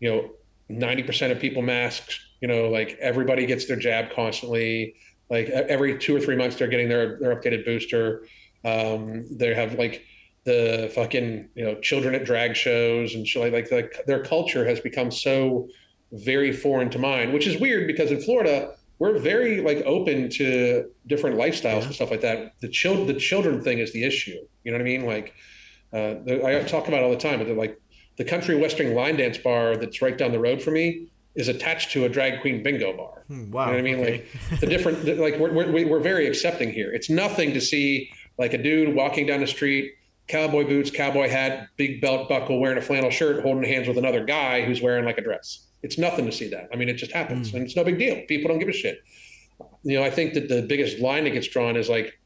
[0.00, 0.30] you know,
[0.68, 2.20] ninety percent of people masks.
[2.42, 4.94] You know, like everybody gets their jab constantly.
[5.30, 8.26] Like every two or three months, they're getting their their updated booster.
[8.62, 10.04] Um, they have like
[10.44, 14.78] the fucking you know children at drag shows and shit like like their culture has
[14.78, 15.68] become so
[16.12, 20.88] very foreign to mine, which is weird because in Florida we're very like open to
[21.06, 21.86] different lifestyles yeah.
[21.86, 22.52] and stuff like that.
[22.60, 24.38] The child the children thing is the issue.
[24.62, 25.06] You know what I mean?
[25.06, 25.34] Like
[25.92, 27.80] uh, I talk about all the time, but they're like
[28.16, 31.90] the country western line dance bar that's right down the road for me is attached
[31.92, 33.24] to a drag queen bingo bar.
[33.28, 33.28] wow.
[33.28, 33.94] Hmm, you know what I mean?
[33.96, 34.24] Okay.
[34.50, 36.92] Like the different, like we're, we're, we're very accepting here.
[36.92, 39.94] It's nothing to see like a dude walking down the street,
[40.28, 44.24] cowboy boots, cowboy hat, big belt buckle, wearing a flannel shirt, holding hands with another
[44.24, 45.63] guy who's wearing like a dress.
[45.84, 46.70] It's nothing to see that.
[46.72, 47.54] I mean, it just happens, mm.
[47.54, 48.22] and it's no big deal.
[48.26, 49.04] People don't give a shit.
[49.82, 52.18] You know, I think that the biggest line that gets drawn is like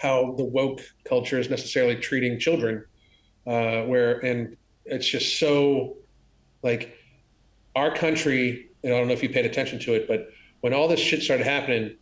[0.00, 2.84] how the woke culture is necessarily treating children,
[3.48, 5.96] uh, where and it's just so
[6.62, 6.96] like
[7.74, 8.68] our country.
[8.84, 10.28] And I don't know if you paid attention to it, but
[10.60, 11.96] when all this shit started happening,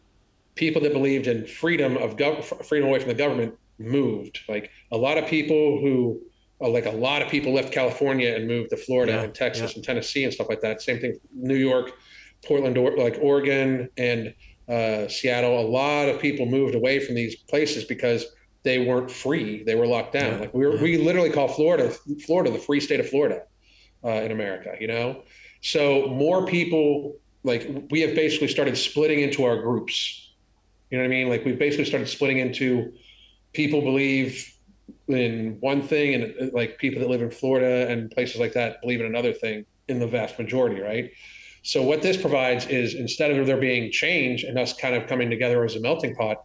[0.57, 4.41] people that believed in freedom of gov- freedom away from the government moved.
[4.47, 6.20] Like a lot of people who
[6.61, 9.77] like a lot of people left California and moved to Florida yeah, and Texas yeah.
[9.77, 10.81] and Tennessee and stuff like that.
[10.81, 11.93] Same thing, New York,
[12.45, 14.35] Portland, like Oregon and
[14.69, 15.61] uh, Seattle.
[15.61, 18.27] A lot of people moved away from these places because
[18.63, 20.33] they weren't free; they were locked down.
[20.33, 21.95] Yeah, like we were, we literally call Florida,
[22.25, 23.43] Florida, the free state of Florida
[24.05, 24.75] uh, in America.
[24.81, 25.23] You know,
[25.61, 30.33] so more people like we have basically started splitting into our groups.
[30.91, 31.29] You know what I mean?
[31.29, 32.93] Like we've basically started splitting into
[33.53, 34.56] people believe
[35.09, 38.81] in one thing, and uh, like people that live in Florida and places like that
[38.81, 41.11] believe in another thing in the vast majority, right?
[41.63, 45.31] So what this provides is instead of there being change and us kind of coming
[45.31, 46.45] together as a melting pot,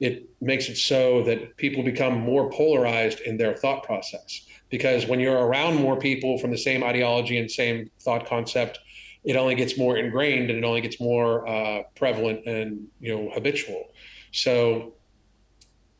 [0.00, 4.46] it makes it so that people become more polarized in their thought process.
[4.68, 8.80] Because when you're around more people from the same ideology and same thought concept,
[9.24, 13.30] it only gets more ingrained and it only gets more uh, prevalent and you know
[13.30, 13.84] habitual.
[14.32, 14.94] So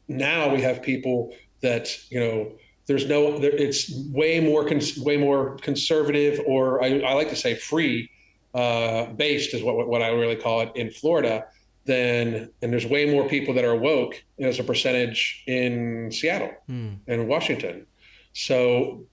[0.08, 1.32] now we have people
[1.62, 2.52] that you know
[2.86, 7.36] there's no there, it's way more cons- way more conservative or I, I like to
[7.36, 8.10] say free
[8.54, 11.46] uh, based is what what I really call it in Florida
[11.84, 16.96] than and there's way more people that are woke as a percentage in Seattle mm.
[17.06, 17.86] and Washington.
[18.32, 19.04] So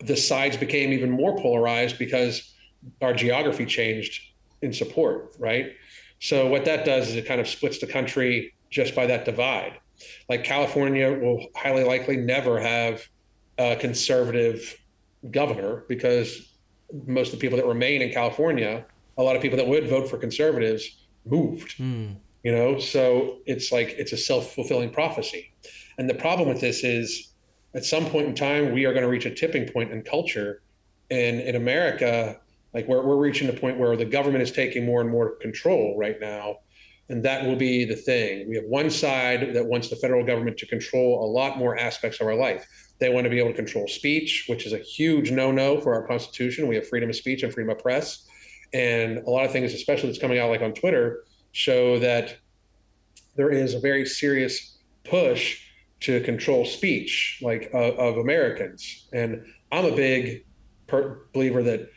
[0.00, 2.52] the sides became even more polarized because
[3.00, 4.22] our geography changed
[4.60, 5.72] in support, right?
[6.20, 9.80] So what that does is it kind of splits the country just by that divide.
[10.28, 13.02] Like California will highly likely never have
[13.58, 14.76] a conservative
[15.30, 16.56] governor because
[17.06, 18.84] most of the people that remain in California,
[19.18, 21.76] a lot of people that would vote for conservatives moved.
[21.78, 22.16] Mm.
[22.42, 25.52] You know, so it's like it's a self-fulfilling prophecy.
[25.98, 27.32] And the problem with this is
[27.74, 30.62] at some point in time we are going to reach a tipping point in culture
[31.10, 32.40] and in America
[32.74, 35.96] like we're, we're reaching a point where the government is taking more and more control
[35.98, 36.58] right now
[37.08, 38.48] and that will be the thing.
[38.48, 42.20] We have one side that wants the federal government to control a lot more aspects
[42.20, 42.66] of our life.
[43.00, 46.06] They want to be able to control speech, which is a huge no-no for our
[46.06, 46.68] Constitution.
[46.68, 48.26] We have freedom of speech and freedom of press,
[48.72, 52.36] and a lot of things, especially that's coming out like on Twitter, show that
[53.34, 55.60] there is a very serious push
[56.00, 59.08] to control speech, like uh, of Americans.
[59.12, 60.44] And I'm a big
[60.86, 61.90] per- believer that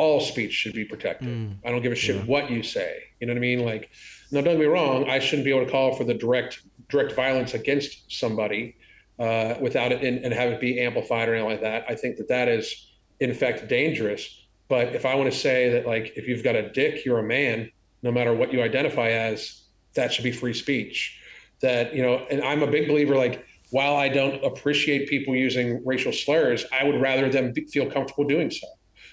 [0.00, 1.28] all speech should be protected.
[1.28, 2.22] Mm, I don't give a shit yeah.
[2.22, 3.02] what you say.
[3.20, 3.66] You know what I mean?
[3.66, 3.90] Like,
[4.32, 5.10] now don't get me wrong.
[5.10, 8.76] I shouldn't be able to call for the direct direct violence against somebody
[9.18, 11.84] uh, without it and, and have it be amplified or anything like that.
[11.86, 14.46] I think that that is in fact dangerous.
[14.68, 17.22] But if I want to say that like if you've got a dick, you're a
[17.22, 17.70] man,
[18.02, 21.20] no matter what you identify as, that should be free speech.
[21.60, 25.84] That you know, and I'm a big believer like while I don't appreciate people using
[25.84, 28.66] racial slurs, I would rather them be, feel comfortable doing so.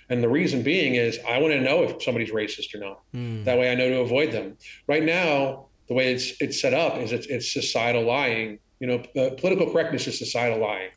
[0.10, 3.02] And the reason being is I want to know if somebody's racist or not.
[3.14, 3.44] Mm.
[3.44, 4.58] That way I know to avoid them.
[4.88, 8.60] Right now, the way it's it's set up is it's, it's societal lying.
[8.80, 10.92] You know, uh, political correctness is societal lying.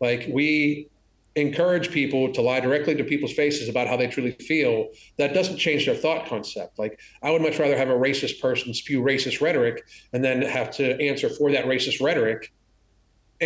[0.00, 0.88] Like we
[1.36, 4.88] encourage people to lie directly to people's faces about how they truly feel.
[5.18, 6.78] That doesn't change their thought concept.
[6.78, 10.70] Like I would much rather have a racist person spew racist rhetoric and then have
[10.72, 12.52] to answer for that racist rhetoric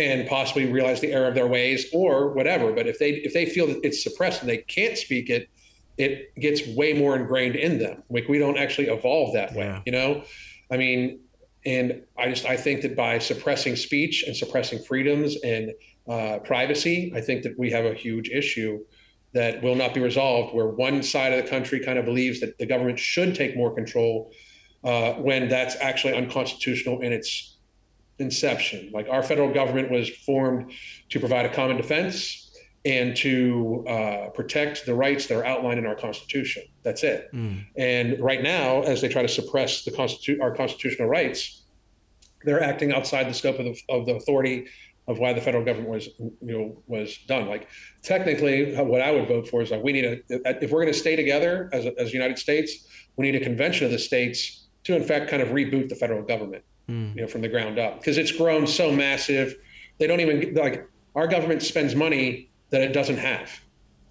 [0.07, 2.71] and possibly realize the error of their ways or whatever.
[2.73, 5.49] But if they if they feel that it's suppressed and they can't speak it,
[5.97, 8.03] it gets way more ingrained in them.
[8.09, 9.81] Like we don't actually evolve that way, yeah.
[9.85, 10.23] you know.
[10.71, 11.19] I mean,
[11.65, 15.71] and I just I think that by suppressing speech and suppressing freedoms and
[16.07, 18.79] uh, privacy, I think that we have a huge issue
[19.33, 20.55] that will not be resolved.
[20.55, 23.73] Where one side of the country kind of believes that the government should take more
[23.73, 24.31] control
[24.83, 27.57] uh, when that's actually unconstitutional in its
[28.19, 28.91] inception.
[28.93, 30.71] Like our federal government was formed
[31.09, 32.45] to provide a common defense
[32.85, 36.63] and to uh, protect the rights that are outlined in our Constitution.
[36.83, 37.29] That's it.
[37.33, 37.65] Mm.
[37.77, 41.63] And right now, as they try to suppress the Constitu- our constitutional rights,
[42.45, 44.67] they're acting outside the scope of the, of the authority
[45.09, 47.47] of why the federal government was you know was done.
[47.47, 47.67] Like
[48.03, 50.19] technically, what I would vote for is like we need a
[50.63, 53.85] if we're going to stay together as a, as United States, we need a convention
[53.85, 57.15] of the states to in fact kind of reboot the federal government mm.
[57.15, 59.55] you know, from the ground up because it's grown so massive.
[59.99, 63.49] They don't even like our government spends money that it doesn't have,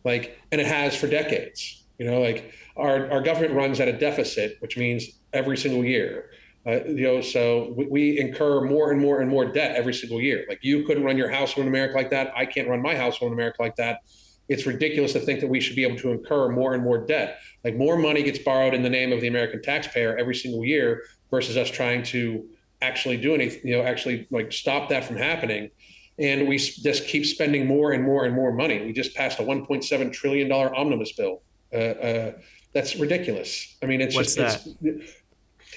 [0.04, 1.84] like, and it has for decades.
[1.98, 6.30] You know, like our our government runs at a deficit, which means every single year.
[6.66, 10.20] Uh, you know, so we, we, incur more and more and more debt every single
[10.20, 10.44] year.
[10.48, 12.30] Like you couldn't run your household in America like that.
[12.36, 14.00] I can't run my household in America like that.
[14.48, 17.38] It's ridiculous to think that we should be able to incur more and more debt.
[17.64, 21.04] Like more money gets borrowed in the name of the American taxpayer every single year
[21.30, 22.46] versus us trying to
[22.80, 25.70] actually do anything, you know, actually like stop that from happening.
[26.18, 28.84] And we just keep spending more and more and more money.
[28.84, 31.42] We just passed a 1.7 trillion dollar omnibus bill.
[31.72, 32.32] Uh, uh,
[32.74, 33.76] that's ridiculous.
[33.82, 34.72] I mean, it's What's just that?
[34.82, 35.12] it's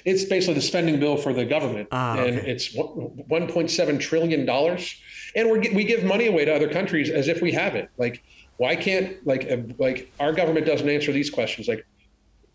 [0.05, 2.51] it's basically the spending bill for the government, ah, and okay.
[2.51, 4.95] it's 1.7 trillion dollars.
[5.35, 7.89] And we we give money away to other countries as if we have it.
[7.97, 8.23] Like,
[8.57, 11.67] why can't like uh, like our government doesn't answer these questions?
[11.67, 11.85] Like,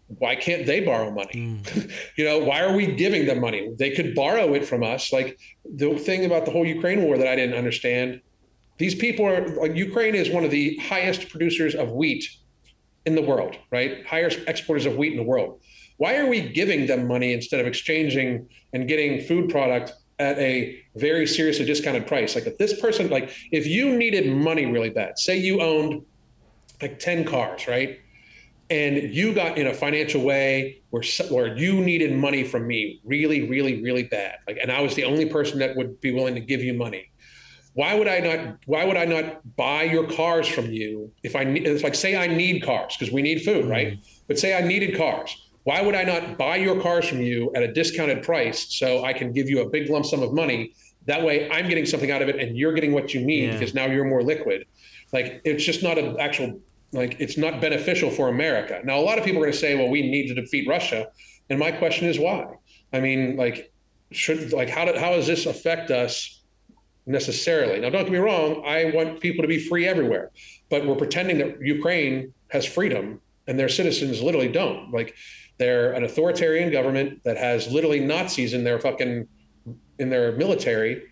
[0.09, 1.33] why can't they borrow money?
[1.35, 1.93] Mm.
[2.17, 3.75] you know, why are we giving them money?
[3.79, 5.13] They could borrow it from us.
[5.13, 8.21] Like the thing about the whole Ukraine war that I didn't understand,
[8.79, 12.25] these people are like Ukraine is one of the highest producers of wheat
[13.05, 14.07] in the world, right?
[14.07, 15.61] Highest exporters of wheat in the world.
[15.97, 20.79] Why are we giving them money instead of exchanging and getting food product at a
[20.95, 22.35] very seriously discounted price.
[22.35, 26.05] Like if this person, like if you needed money really bad, say you owned
[26.81, 28.01] like 10 cars, right?
[28.69, 33.49] And you got in a financial way where, where you needed money from me really,
[33.49, 34.39] really, really bad.
[34.47, 37.11] Like, and I was the only person that would be willing to give you money.
[37.75, 41.45] Why would I not, why would I not buy your cars from you if I
[41.45, 43.89] need, it's like, say I need cars because we need food, right?
[43.89, 44.23] Mm-hmm.
[44.27, 47.65] But say I needed cars why would I not buy your cars from you at
[47.65, 50.75] a discounted price so I can give you a big lump sum of money?
[51.07, 53.53] That way I'm getting something out of it and you're getting what you need yeah.
[53.55, 54.65] because now you're more liquid.
[55.13, 56.61] Like it's just not an actual
[56.93, 58.81] like it's not beneficial for America.
[58.85, 61.09] Now a lot of people are going to say, well, we need to defeat Russia,
[61.51, 62.47] and my question is why?
[62.93, 63.73] I mean, like
[64.13, 66.43] should like how do, how does this affect us
[67.07, 67.81] necessarily?
[67.81, 70.31] Now don't get me wrong, I want people to be free everywhere,
[70.71, 74.93] but we're pretending that Ukraine has freedom and their citizens literally don't.
[74.93, 75.15] Like
[75.59, 79.27] they're an authoritarian government that has literally Nazis in their fucking
[79.99, 81.03] in their military,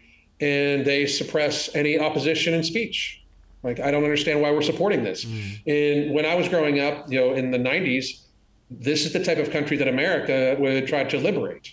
[0.41, 3.24] and they suppress any opposition and speech.
[3.65, 5.25] Like I don't understand why we're supporting this.
[5.25, 6.05] Mm.
[6.07, 8.27] And when I was growing up, you know, in the '90s,
[8.71, 11.73] this is the type of country that America would try to liberate.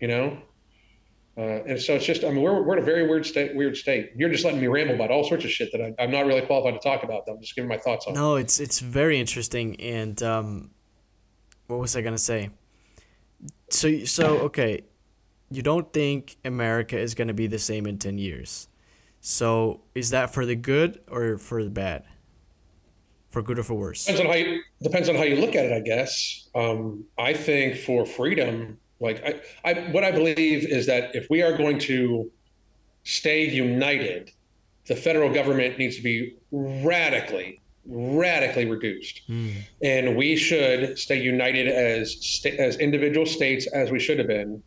[0.00, 0.38] You know,
[1.36, 3.76] uh, and so it's just, I mean, we're, we're in a very weird state, weird
[3.76, 4.10] state.
[4.16, 6.42] You're just letting me ramble about all sorts of shit that I, am not really
[6.42, 7.22] qualified to talk about.
[7.28, 8.14] I'm just giving my thoughts on.
[8.14, 9.80] No, it's, it's very interesting.
[9.80, 10.70] And, um,
[11.72, 12.50] what was I gonna say?
[13.70, 14.82] So so okay,
[15.50, 18.68] you don't think America is gonna be the same in ten years.
[19.22, 22.04] So is that for the good or for the bad?
[23.30, 24.04] For good or for worse?
[24.04, 26.48] Depends on how you, depends on how you look at it, I guess.
[26.54, 31.40] Um, I think for freedom, like I, I, what I believe is that if we
[31.40, 32.30] are going to
[33.04, 34.32] stay united,
[34.88, 39.22] the federal government needs to be radically radically reduced.
[39.28, 39.54] Mm.
[39.82, 44.62] And we should stay united as as individual states as we should have been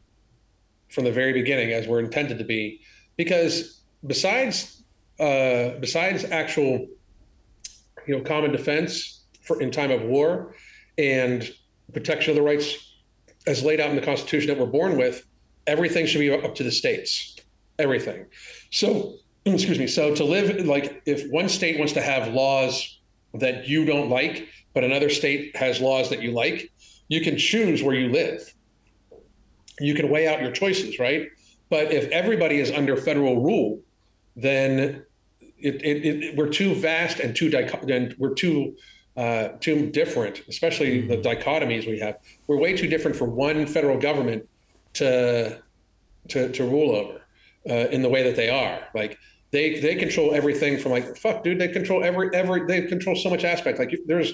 [0.90, 2.82] from the very beginning, as we're intended to be,
[3.16, 4.84] because besides
[5.20, 6.88] uh, besides actual
[8.08, 10.56] you know common defense for in time of war
[10.98, 11.54] and
[11.94, 12.94] protection of the rights
[13.48, 15.26] as laid out in the Constitution that we're born with,
[15.68, 17.36] everything should be up to the states.
[17.78, 18.26] Everything.
[18.72, 19.88] So excuse me.
[19.88, 23.00] So to live like if one state wants to have laws
[23.36, 26.72] that you don't like, but another state has laws that you like,
[27.08, 28.54] you can choose where you live.
[29.80, 31.28] You can weigh out your choices, right?
[31.70, 33.82] But if everybody is under federal rule,
[34.36, 35.06] then
[35.58, 37.52] it, it, it, we're too vast and too
[37.88, 38.76] and we're too
[39.18, 41.10] uh, too different, especially mm-hmm.
[41.10, 42.18] the dichotomies we have.
[42.48, 44.48] We're way too different for one federal government
[44.94, 45.62] to
[46.30, 47.22] to, to rule over
[47.70, 48.80] uh, in the way that they are.
[48.94, 49.18] Like
[49.52, 51.60] they they control everything from like fuck, dude.
[51.60, 53.80] They control every every they control so much aspect.
[53.80, 54.34] Like there's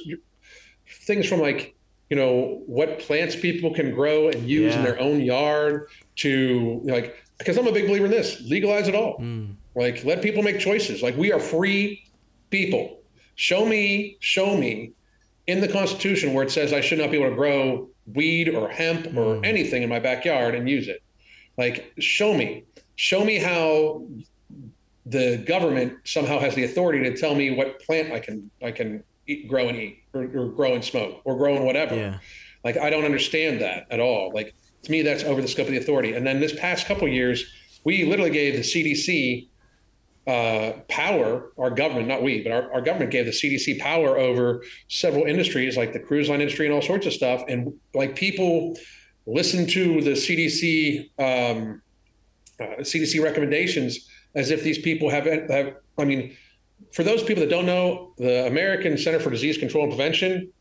[0.87, 1.75] things from like
[2.09, 4.79] you know what plants people can grow and use yeah.
[4.79, 8.41] in their own yard to like because I'm a big believer in this.
[8.41, 9.19] Legalize it all.
[9.19, 9.55] Mm.
[9.76, 11.01] Like let people make choices.
[11.01, 12.03] Like we are free
[12.49, 12.99] people.
[13.36, 14.91] Show me, show me
[15.47, 18.69] in the Constitution where it says I should not be able to grow weed or
[18.69, 19.17] hemp mm.
[19.17, 21.01] or anything in my backyard and use it.
[21.57, 22.65] Like show me.
[22.95, 24.05] Show me how
[25.05, 29.03] the government somehow has the authority to tell me what plant I can I can
[29.28, 31.95] eat, grow and eat, or, or grow and smoke, or grow and whatever.
[31.95, 32.19] Yeah.
[32.63, 34.32] Like I don't understand that at all.
[34.34, 34.53] Like
[34.84, 36.13] to me, that's over the scope of the authority.
[36.13, 37.43] And then this past couple years,
[37.84, 39.47] we literally gave the CDC
[40.28, 41.51] uh, power.
[41.57, 45.78] Our government, not we, but our, our government gave the CDC power over several industries,
[45.78, 47.43] like the cruise line industry and all sorts of stuff.
[47.47, 48.78] And like people
[49.26, 51.82] listen to the CDC um,
[52.61, 56.38] uh, CDC recommendations as if these people have, have I mean,
[56.93, 60.51] for those people that don't know, the American Center for Disease Control and Prevention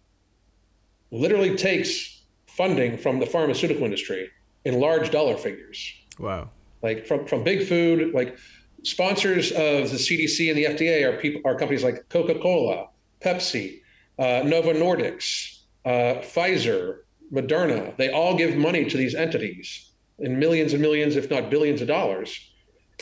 [1.11, 4.31] literally takes funding from the pharmaceutical industry
[4.65, 5.93] in large dollar figures.
[6.19, 6.51] Wow.
[6.83, 8.39] Like from, from big food, like
[8.85, 12.89] sponsors of the CDC and the FDA are people are companies like Coca-Cola,
[13.21, 13.81] Pepsi,
[14.19, 17.01] uh, Novo Nordisk, uh, Pfizer,
[17.33, 17.97] Moderna.
[17.97, 21.89] They all give money to these entities in millions and millions, if not billions of
[21.89, 22.51] dollars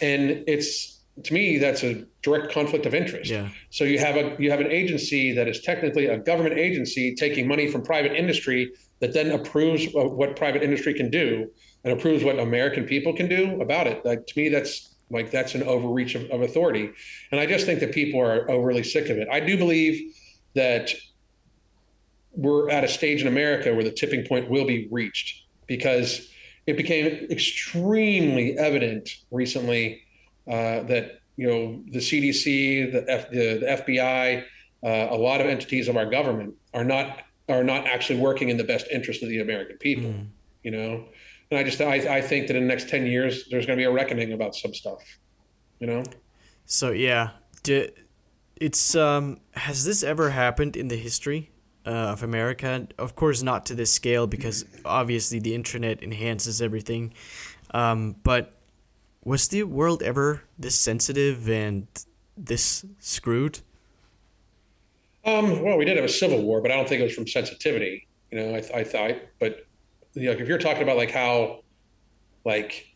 [0.02, 3.30] and it's to me that's a direct conflict of interest.
[3.30, 3.48] Yeah.
[3.70, 7.46] So you have a you have an agency that is technically a government agency taking
[7.48, 11.50] money from private industry that then approves what private industry can do
[11.84, 14.04] and approves what American people can do about it.
[14.04, 16.90] Like to me, that's like that's an overreach of, of authority,
[17.32, 19.28] and I just think that people are overly sick of it.
[19.30, 20.14] I do believe
[20.54, 20.92] that
[22.32, 26.28] we're at a stage in America where the tipping point will be reached because
[26.66, 30.02] it became extremely evident recently
[30.46, 34.44] uh, that you know the CDC, the, F, the, the FBI,
[34.84, 38.56] uh, a lot of entities of our government are not are not actually working in
[38.56, 40.10] the best interest of the American people.
[40.10, 40.26] Mm.
[40.62, 41.04] You know,
[41.50, 43.80] and I just I, I think that in the next ten years there's going to
[43.80, 45.02] be a reckoning about some stuff,
[45.80, 46.02] you know.
[46.66, 47.30] So yeah,
[47.62, 47.88] do,
[48.56, 51.50] it's um has this ever happened in the history
[51.86, 52.86] uh, of America?
[52.98, 57.14] Of course, not to this scale because obviously the internet enhances everything.
[57.72, 58.54] Um, but
[59.24, 61.86] was the world ever this sensitive and
[62.36, 63.60] this screwed?
[65.24, 67.26] Um, well, we did have a civil war, but I don't think it was from
[67.26, 68.06] sensitivity.
[68.30, 69.66] You know, I, I thought, but
[70.14, 71.60] you know, if you're talking about like how,
[72.44, 72.86] like,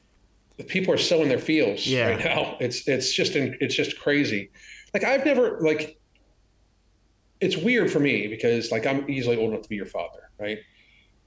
[0.68, 2.08] people are so in their fields Yeah.
[2.10, 4.50] right now, it's it's just in, it's just crazy.
[4.94, 5.98] Like I've never like,
[7.40, 10.58] it's weird for me because like I'm easily old enough to be your father, right?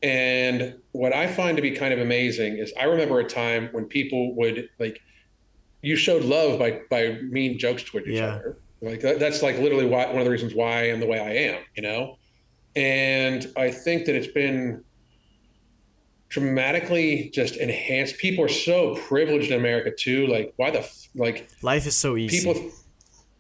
[0.02, 3.86] And what I find to be kind of amazing is I remember a time when
[3.86, 5.00] people would like,
[5.82, 8.36] you showed love by by mean jokes toward each Yeah.
[8.36, 8.58] other.
[8.82, 11.20] Like that, that's like literally why one of the reasons why I am the way
[11.20, 12.18] I am, you know.
[12.76, 14.84] And I think that it's been
[16.30, 18.18] dramatically just enhanced.
[18.18, 20.28] People are so privileged in America too.
[20.28, 22.38] Like why the f- like Life is so easy.
[22.40, 22.72] people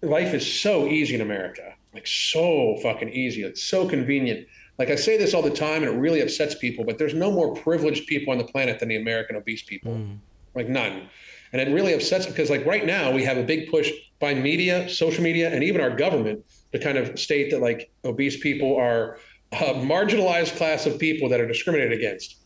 [0.02, 4.46] life is so easy in america like so fucking easy it's so convenient
[4.78, 7.32] like i say this all the time and it really upsets people but there's no
[7.32, 10.18] more privileged people on the planet than the american obese people Mm.
[10.54, 11.10] like none
[11.54, 14.88] and it really upsets because like right now we have a big push by media
[14.90, 19.18] social media and even our government to kind of state that like obese people are
[19.54, 22.42] a marginalized class of people that are discriminated against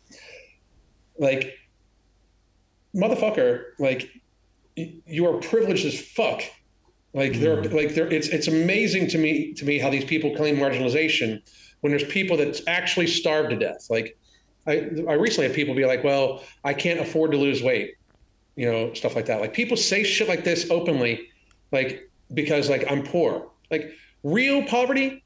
[1.20, 1.56] like
[2.96, 4.10] motherfucker like
[4.76, 6.42] you are privileged as fuck
[7.14, 7.76] like they're mm-hmm.
[7.76, 11.42] like they're it's it's amazing to me to me how these people claim marginalization
[11.82, 13.88] when there's people that actually starve to death.
[13.90, 14.18] Like
[14.68, 17.96] I I recently had people be like, well, I can't afford to lose weight,
[18.56, 19.42] you know, stuff like that.
[19.42, 21.30] Like people say shit like this openly,
[21.72, 23.50] like because like I'm poor.
[23.72, 23.92] Like
[24.24, 25.24] real poverty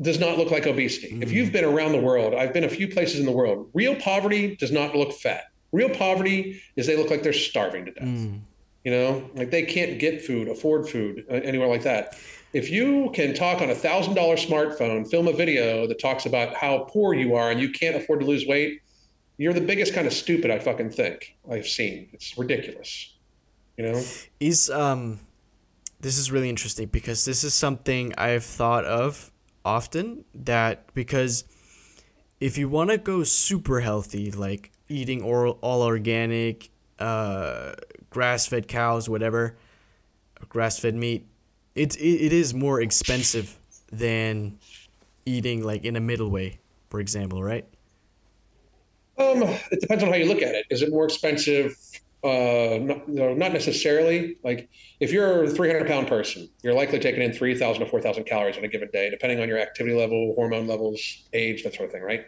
[0.00, 1.18] does not look like obesity.
[1.20, 3.70] If you've been around the world, I've been a few places in the world.
[3.74, 5.44] Real poverty does not look fat.
[5.70, 8.04] Real poverty is they look like they're starving to death.
[8.04, 8.40] Mm.
[8.84, 12.18] You know, like they can't get food, afford food uh, anywhere like that.
[12.52, 16.54] If you can talk on a thousand dollar smartphone, film a video that talks about
[16.54, 18.82] how poor you are and you can't afford to lose weight,
[19.38, 22.10] you're the biggest kind of stupid I fucking think I've seen.
[22.12, 23.14] It's ridiculous.
[23.76, 24.02] You know?
[24.38, 25.20] is um
[26.00, 29.31] this is really interesting because this is something I've thought of
[29.64, 31.44] often that because
[32.40, 37.72] if you want to go super healthy like eating all, all organic uh
[38.10, 39.56] grass-fed cows whatever
[40.48, 41.26] grass-fed meat
[41.74, 43.58] it, it it is more expensive
[43.90, 44.58] than
[45.24, 46.58] eating like in a middle way
[46.90, 47.66] for example right
[49.18, 50.66] Um, it depends on how you look at it.
[50.70, 51.76] Is it more expensive?
[52.24, 54.36] Uh, not, no, not necessarily.
[54.44, 54.68] Like
[55.00, 58.64] if you're a 300 pound person, you're likely taking in 3,000 to 4,000 calories on
[58.64, 61.00] a given day, depending on your activity level, hormone levels,
[61.32, 62.24] age, that sort of thing, right?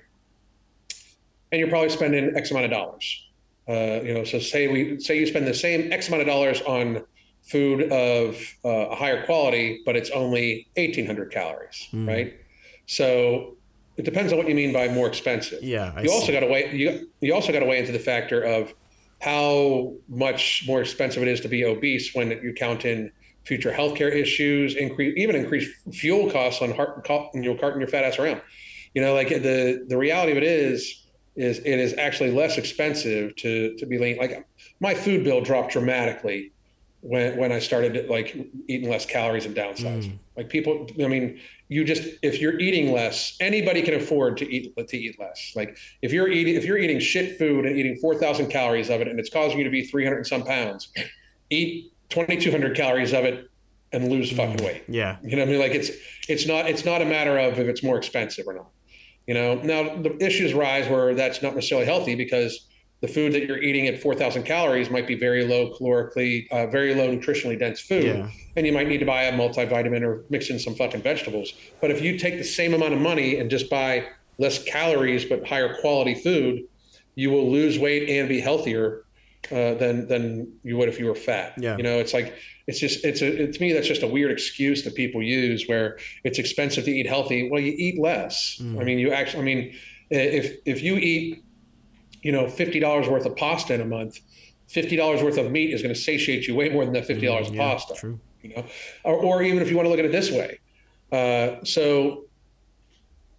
[1.52, 3.24] And you're probably spending X amount of dollars.
[3.68, 6.60] Uh, you know, so say we say you spend the same X amount of dollars
[6.62, 7.04] on
[7.42, 12.08] food of uh, a higher quality, but it's only 1,800 calories, Mm.
[12.08, 12.34] right?
[12.86, 13.56] So
[13.96, 16.48] it depends on what you mean by more expensive yeah I you also got to
[16.48, 18.74] weigh you, you also got to weigh into the factor of
[19.24, 23.10] how much more expensive it is to be obese when you count in
[23.44, 28.18] future healthcare issues, increase even increased fuel costs on heart, you'll carting your fat ass
[28.18, 28.42] around.
[28.92, 31.06] You know, like the the reality of it is
[31.36, 34.18] is it is actually less expensive to to be lean.
[34.18, 34.46] Like
[34.80, 36.52] my food bill dropped dramatically
[37.00, 38.36] when when I started like
[38.68, 40.12] eating less calories and downsizing.
[40.12, 40.18] Mm.
[40.36, 44.74] Like people, I mean, you just if you're eating less, anybody can afford to eat
[44.76, 45.52] to eat less.
[45.54, 49.00] Like if you're eating if you're eating shit food and eating four thousand calories of
[49.00, 50.92] it, and it's causing you to be three hundred and some pounds,
[51.50, 53.48] eat twenty two hundred calories of it
[53.92, 54.36] and lose mm.
[54.36, 54.82] fucking weight.
[54.88, 55.90] yeah You know, what I mean, like it's
[56.28, 58.70] it's not it's not a matter of if it's more expensive or not.
[59.26, 62.66] You know, now the issues rise where that's not necessarily healthy because
[63.04, 66.94] the food that you're eating at 4,000 calories might be very low calorically, uh, very
[66.94, 68.30] low nutritionally dense food, Yeah.
[68.56, 71.52] and you might need to buy a multivitamin or mix in some fucking vegetables.
[71.82, 74.04] But if you take the same amount of money and just buy
[74.38, 76.62] less calories but higher quality food,
[77.14, 79.04] you will lose weight and be healthier
[79.52, 81.52] uh, than than you would if you were fat.
[81.58, 81.76] Yeah.
[81.76, 82.32] You know, it's like
[82.66, 85.68] it's just it's a it, to me that's just a weird excuse that people use
[85.68, 87.50] where it's expensive to eat healthy.
[87.50, 88.58] Well, you eat less.
[88.62, 88.80] Mm.
[88.80, 89.42] I mean, you actually.
[89.42, 89.74] I mean,
[90.08, 91.43] if if you eat,
[92.24, 94.18] you know, fifty dollars worth of pasta in a month,
[94.66, 97.26] fifty dollars worth of meat is going to satiate you way more than that fifty
[97.26, 98.64] dollars of Mm, yeah, pasta true you know,
[99.04, 100.58] or, or even if you want to look at it this way.
[101.12, 102.24] Uh, so,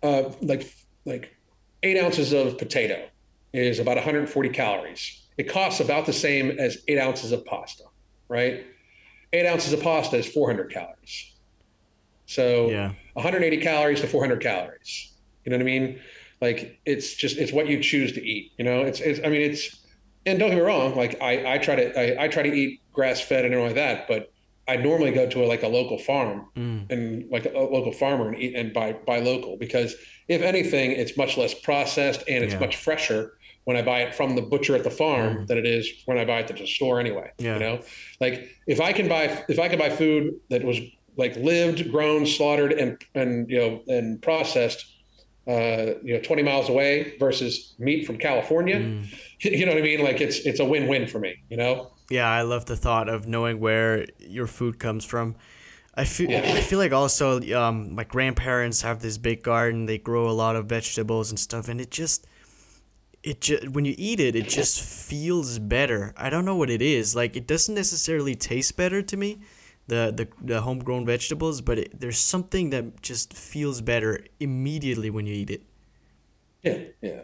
[0.01, 0.71] uh, like
[1.05, 1.35] like
[1.83, 3.07] eight ounces of potato
[3.53, 5.27] is about 140 calories.
[5.37, 7.83] It costs about the same as eight ounces of pasta,
[8.27, 8.65] right?
[9.33, 11.33] Eight ounces of pasta is 400 calories.
[12.25, 15.13] So yeah 180 calories to 400 calories.
[15.45, 15.99] You know what I mean?
[16.41, 18.51] Like it's just it's what you choose to eat.
[18.57, 19.85] You know, it's it's I mean it's
[20.25, 22.81] and don't get me wrong, like I I try to I, I try to eat
[22.93, 24.31] grass fed and everything like that, but
[24.67, 26.91] I normally go to a, like a local farm mm.
[26.91, 29.95] and like a, a, local farmer and eat and buy buy local because
[30.27, 32.59] if anything, it's much less processed and it's yeah.
[32.59, 35.47] much fresher when I buy it from the butcher at the farm mm.
[35.47, 37.31] than it is when I buy it at the store anyway.
[37.37, 37.55] Yeah.
[37.55, 37.81] You know,
[38.19, 40.79] like if I can buy if I can buy food that was
[41.17, 44.94] like lived, grown, slaughtered, and and you know and processed
[45.47, 48.79] uh, you know, 20 miles away versus meat from California.
[48.79, 49.05] Mm.
[49.41, 50.01] You know what I mean?
[50.01, 51.35] Like it's it's a win-win for me.
[51.49, 51.91] You know?
[52.09, 55.35] Yeah, I love the thought of knowing where your food comes from.
[55.93, 56.39] I feel yeah.
[56.39, 59.85] I feel like also um, my grandparents have this big garden.
[59.85, 62.25] They grow a lot of vegetables and stuff, and it just
[63.23, 66.13] it just when you eat it, it just feels better.
[66.17, 67.15] I don't know what it is.
[67.15, 69.39] Like it doesn't necessarily taste better to me,
[69.87, 75.25] the the, the homegrown vegetables, but it, there's something that just feels better immediately when
[75.25, 75.63] you eat it.
[76.63, 77.21] Yeah, yeah.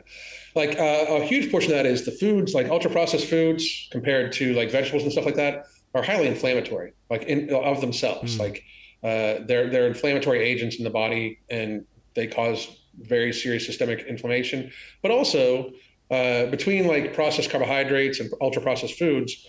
[0.55, 4.31] Like uh, a huge portion of that is the foods, like ultra processed foods, compared
[4.33, 8.37] to like vegetables and stuff like that, are highly inflammatory, like in of themselves.
[8.37, 8.39] Mm.
[8.39, 8.63] Like
[9.03, 12.67] uh, they're they're inflammatory agents in the body, and they cause
[12.99, 14.71] very serious systemic inflammation.
[15.01, 15.71] But also
[16.11, 19.47] uh, between like processed carbohydrates and ultra processed foods,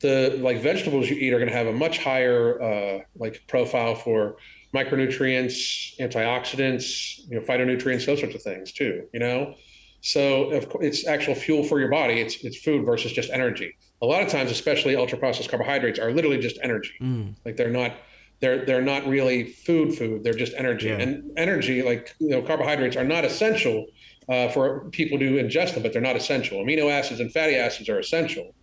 [0.00, 3.94] the like vegetables you eat are going to have a much higher uh, like profile
[3.94, 4.36] for
[4.74, 9.08] micronutrients, antioxidants, you know, phytonutrients, those sorts of things too.
[9.12, 9.54] You know,
[10.00, 12.20] so if it's actual fuel for your body.
[12.20, 13.74] It's it's food versus just energy.
[14.00, 16.94] A lot of times, especially ultra processed carbohydrates, are literally just energy.
[17.00, 17.34] Mm.
[17.44, 17.94] Like they're not
[18.40, 20.22] they're they're not really food food.
[20.22, 20.88] They're just energy.
[20.88, 20.98] Yeah.
[20.98, 23.86] And energy, like you know, carbohydrates are not essential
[24.28, 26.58] uh, for people to ingest them, but they're not essential.
[26.58, 28.54] Amino acids and fatty acids are essential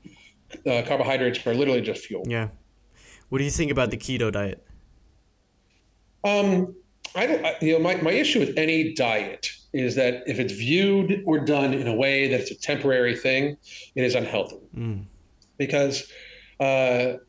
[0.66, 2.24] uh, carbohydrates are literally just fuel.
[2.28, 2.50] Yeah.
[3.30, 4.66] What do you think about the keto diet?
[6.24, 6.76] Um,
[7.16, 10.54] I don't, I, you know, my, my issue with any diet is that if it's
[10.54, 13.58] viewed or done in a way that it's a temporary thing,
[13.96, 14.60] it is unhealthy.
[14.76, 15.06] Mm.
[15.58, 16.04] Because
[16.60, 17.20] uh,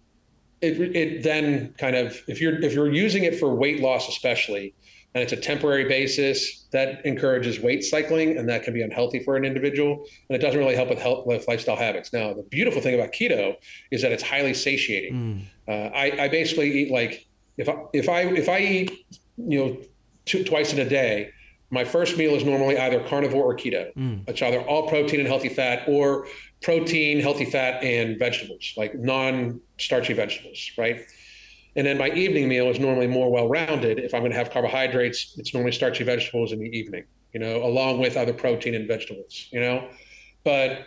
[0.61, 4.75] it, it then kind of, if you're, if you're using it for weight loss, especially,
[5.17, 9.35] and it's a temporary basis that encourages weight cycling and that can be unhealthy for
[9.35, 12.83] an individual and it doesn't really help with health with lifestyle habits now the beautiful
[12.83, 13.57] thing about keto
[13.91, 15.41] is that it's highly satiating mm.
[15.69, 18.91] uh, I, I, basically eat like if I, if I if I eat
[19.39, 19.79] you know
[20.27, 21.31] two, twice in a day
[21.71, 24.23] my first meal is normally either carnivore or keto mm.
[24.29, 26.27] it's either all protein and healthy fat or
[26.61, 31.07] protein healthy fat and vegetables like non-starchy vegetables right
[31.77, 33.99] and then my evening meal is normally more well rounded.
[33.99, 37.62] If I'm going to have carbohydrates, it's normally starchy vegetables in the evening, you know,
[37.62, 39.89] along with other protein and vegetables, you know.
[40.43, 40.87] But,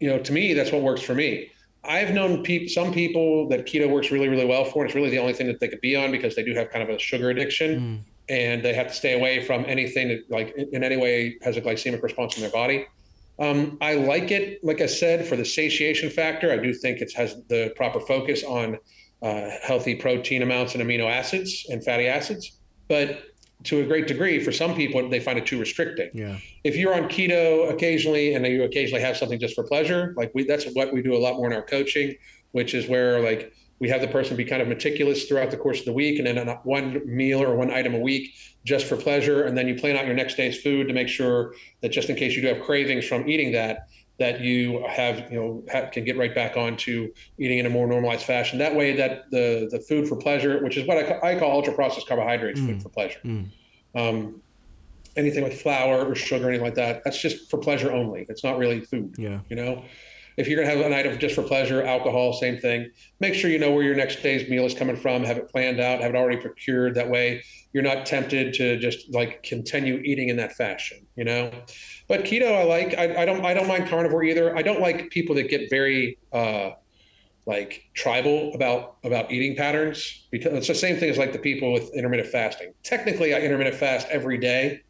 [0.00, 1.50] you know, to me, that's what works for me.
[1.84, 5.10] I've known pe- some people that keto works really, really well for, and it's really
[5.10, 6.98] the only thing that they could be on because they do have kind of a
[6.98, 7.80] sugar addiction.
[7.80, 8.00] Mm.
[8.30, 11.62] And they have to stay away from anything that, like, in any way has a
[11.62, 12.86] glycemic response in their body.
[13.38, 16.52] Um, I like it, like I said, for the satiation factor.
[16.52, 18.78] I do think it has the proper focus on
[19.22, 22.58] uh, healthy protein amounts and amino acids and fatty acids.
[22.88, 23.22] But
[23.64, 26.10] to a great degree, for some people, they find it too restricting.
[26.14, 26.38] Yeah.
[26.62, 30.44] If you're on keto occasionally and you occasionally have something just for pleasure, like we,
[30.44, 32.14] that's what we do a lot more in our coaching,
[32.52, 35.80] which is where like we have the person be kind of meticulous throughout the course
[35.80, 38.32] of the week and then one meal or one item a week
[38.64, 39.44] just for pleasure.
[39.44, 42.16] And then you plan out your next day's food to make sure that just in
[42.16, 43.88] case you do have cravings from eating that,
[44.18, 47.70] that you have, you know, have, can get right back on to eating in a
[47.70, 48.58] more normalized fashion.
[48.58, 51.72] That way, that the the food for pleasure, which is what I, I call ultra
[51.72, 52.66] processed carbohydrates, mm.
[52.66, 53.20] food for pleasure.
[53.24, 53.48] Mm.
[53.94, 54.42] Um,
[55.16, 58.26] anything with flour or sugar, anything like that, that's just for pleasure only.
[58.28, 59.14] It's not really food.
[59.18, 59.40] Yeah.
[59.48, 59.84] You know,
[60.36, 62.90] if you're going to have an item just for pleasure, alcohol, same thing.
[63.18, 65.24] Make sure you know where your next day's meal is coming from.
[65.24, 66.00] Have it planned out.
[66.00, 66.94] Have it already procured.
[66.94, 67.42] That way,
[67.72, 71.06] you're not tempted to just like continue eating in that fashion.
[71.16, 71.50] You know.
[72.08, 72.94] But keto, I like.
[72.98, 73.44] I, I don't.
[73.44, 74.56] I don't mind carnivore either.
[74.56, 76.18] I don't like people that get very.
[76.32, 76.70] Uh,
[77.46, 81.72] like tribal about about eating patterns because it's the same thing as like the people
[81.72, 82.74] with intermittent fasting.
[82.82, 84.82] Technically, I intermittent fast every day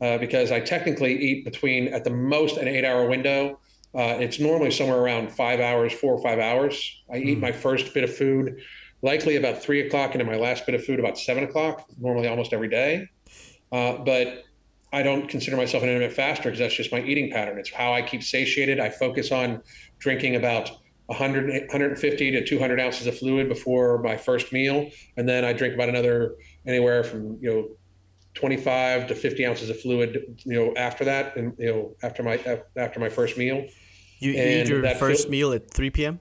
[0.00, 3.58] uh, because I technically eat between at the most an eight hour window
[3.96, 7.02] uh, it's normally somewhere around five hours, four or five hours.
[7.10, 7.40] I eat mm.
[7.40, 8.60] my first bit of food
[9.02, 12.28] likely about three o'clock, and then my last bit of food about seven o'clock, normally
[12.28, 13.08] almost every day.
[13.72, 14.44] Uh, but
[14.92, 17.58] I don't consider myself an intermittent faster because that's just my eating pattern.
[17.58, 18.80] It's how I keep satiated.
[18.80, 19.62] I focus on
[19.98, 20.70] drinking about
[21.06, 25.74] 100, 150 to 200 ounces of fluid before my first meal, and then I drink
[25.74, 26.36] about another
[26.66, 27.68] anywhere from you know
[28.34, 32.38] 25 to 50 ounces of fluid, you know, after that, and you know, after my
[32.76, 33.66] after my first meal.
[34.18, 36.20] You, you eat your first feel, meal at 3 p.m.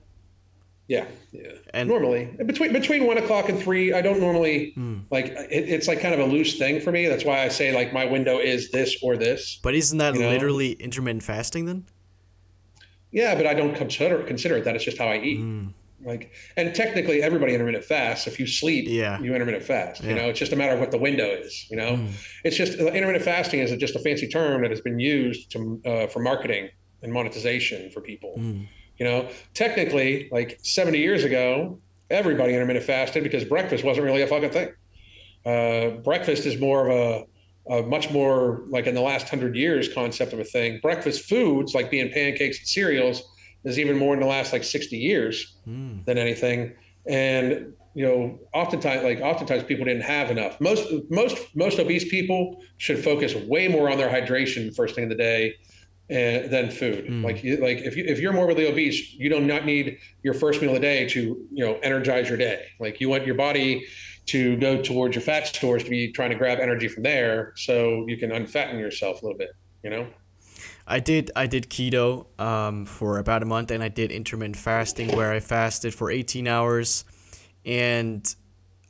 [0.87, 1.51] Yeah, yeah.
[1.73, 4.99] And normally between between one o'clock and three, I don't normally hmm.
[5.09, 7.07] like it, it's like kind of a loose thing for me.
[7.07, 9.59] That's why I say like my window is this or this.
[9.63, 10.85] But isn't that literally know?
[10.85, 11.85] intermittent fasting then?
[13.11, 14.75] Yeah, but I don't consider consider it that.
[14.75, 15.39] It's just how I eat.
[15.39, 15.73] Mm.
[16.03, 18.27] Like, and technically, everybody intermittent fasts.
[18.27, 19.19] If you sleep, yeah.
[19.19, 20.03] you intermittent fast.
[20.03, 20.09] Yeah.
[20.09, 21.65] You know, it's just a matter of what the window is.
[21.71, 22.11] You know, mm.
[22.43, 26.07] it's just intermittent fasting is just a fancy term that has been used to uh,
[26.07, 26.69] for marketing
[27.01, 28.35] and monetization for people.
[28.97, 31.79] You know, technically, like 70 years ago,
[32.09, 34.69] everybody intermittent fasted because breakfast wasn't really a fucking thing.
[35.45, 37.25] Uh, breakfast is more of
[37.67, 40.79] a, a, much more like in the last hundred years concept of a thing.
[40.81, 43.23] Breakfast foods like being pancakes and cereals
[43.63, 46.03] is even more in the last like 60 years mm.
[46.05, 46.73] than anything.
[47.07, 50.59] And you know, oftentimes like oftentimes people didn't have enough.
[50.59, 55.09] Most most most obese people should focus way more on their hydration first thing in
[55.09, 55.55] the day
[56.09, 57.07] and, than food.
[57.07, 57.23] Mm.
[57.23, 60.61] Like you, like if you if you're morbidly obese, you do not need your first
[60.61, 61.19] meal of the day to
[61.51, 62.65] you know energize your day.
[62.79, 63.85] Like you want your body
[64.27, 68.05] to go towards your fat stores to be trying to grab energy from there, so
[68.07, 69.51] you can unfatten yourself a little bit.
[69.83, 70.07] You know.
[70.87, 75.15] I did I did keto um, for about a month, and I did intermittent fasting
[75.15, 77.03] where I fasted for 18 hours,
[77.65, 78.35] and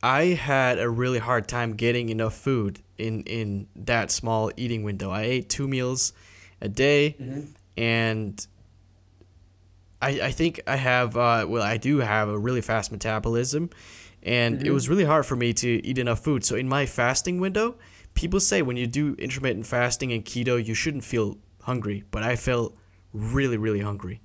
[0.02, 5.10] I had a really hard time getting enough food in in that small eating window.
[5.10, 6.12] I ate two meals
[6.60, 7.40] a day, mm-hmm.
[7.76, 8.46] and
[10.00, 13.70] I, I think I have uh, well I do have a really fast metabolism,
[14.22, 14.66] and mm-hmm.
[14.66, 16.44] it was really hard for me to eat enough food.
[16.44, 17.76] So in my fasting window,
[18.14, 22.36] people say when you do intermittent fasting and keto, you shouldn't feel hungry, but I
[22.36, 22.76] felt
[23.12, 24.20] really really hungry.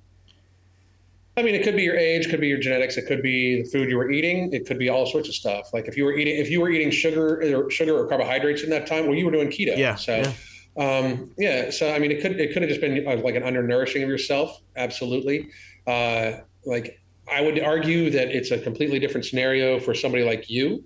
[1.34, 3.68] I mean, it could be your age, could be your genetics, it could be the
[3.70, 5.72] food you were eating, it could be all sorts of stuff.
[5.72, 8.70] Like if you were eating, if you were eating sugar or sugar or carbohydrates in
[8.70, 9.76] that time, well, you were doing keto.
[9.76, 9.94] Yeah.
[9.94, 10.32] So yeah.
[10.76, 13.42] Um, yeah, so I mean, it could it could have just been uh, like an
[13.42, 14.60] undernourishing of yourself.
[14.76, 15.48] Absolutely.
[15.86, 17.00] Uh, like
[17.30, 20.84] I would argue that it's a completely different scenario for somebody like you.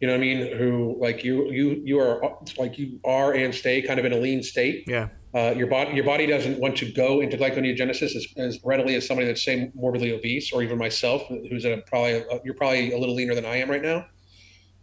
[0.00, 0.56] You know what I mean?
[0.56, 4.18] Who like you you you are like you are and stay kind of in a
[4.18, 4.84] lean state.
[4.86, 5.08] Yeah.
[5.34, 9.06] Uh, your body your body doesn't want to go into glyconeogenesis as, as readily as
[9.06, 12.98] somebody that's say morbidly obese or even myself who's a, probably a, you're probably a
[12.98, 14.06] little leaner than I am right now.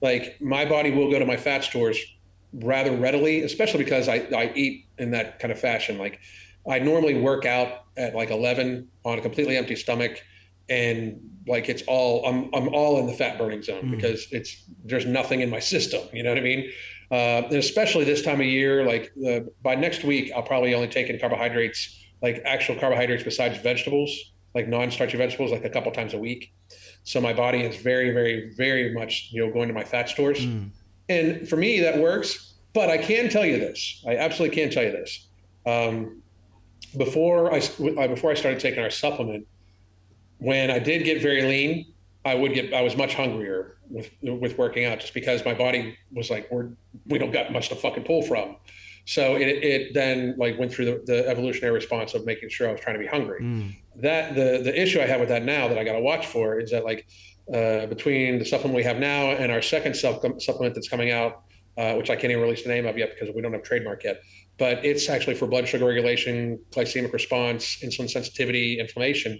[0.02, 1.97] Like my body will go to my fat stores
[2.54, 5.97] rather readily, especially because I, I eat in that kind of fashion.
[5.97, 6.20] Like
[6.70, 10.22] I normally work out at like 11 on a completely empty stomach
[10.70, 13.91] and like it's all I'm, I'm all in the fat burning zone mm.
[13.91, 16.72] because it's there's nothing in my system you know what i mean
[17.12, 20.88] uh, and especially this time of year like uh, by next week i'll probably only
[20.88, 26.14] take in carbohydrates like actual carbohydrates besides vegetables like non-starchy vegetables like a couple times
[26.14, 26.54] a week
[27.04, 30.39] so my body is very very very much you know going to my fat stores
[30.39, 30.70] mm.
[31.12, 32.53] And for me, that works.
[32.74, 34.03] But I can tell you this.
[34.07, 35.28] I absolutely can tell you this.
[35.66, 36.22] Um,
[36.97, 37.59] before I
[38.07, 39.45] before I started taking our supplement,
[40.38, 41.93] when I did get very lean,
[42.26, 45.97] I would get I was much hungrier with with working out just because my body
[46.14, 46.70] was like we're
[47.07, 48.55] we don't got much to fucking pull from.
[49.05, 52.72] So it, it then like went through the, the evolutionary response of making sure I
[52.72, 53.41] was trying to be hungry.
[53.41, 53.76] Mm.
[53.97, 56.59] That the the issue I have with that now that I got to watch for
[56.59, 57.07] is that like
[57.54, 61.44] uh, between the supplement we have now and our second supplement that's coming out,
[61.78, 64.04] uh, which I can't even release the name of yet because we don't have trademark
[64.04, 64.22] yet.
[64.58, 69.39] But it's actually for blood sugar regulation, glycemic response, insulin sensitivity, inflammation.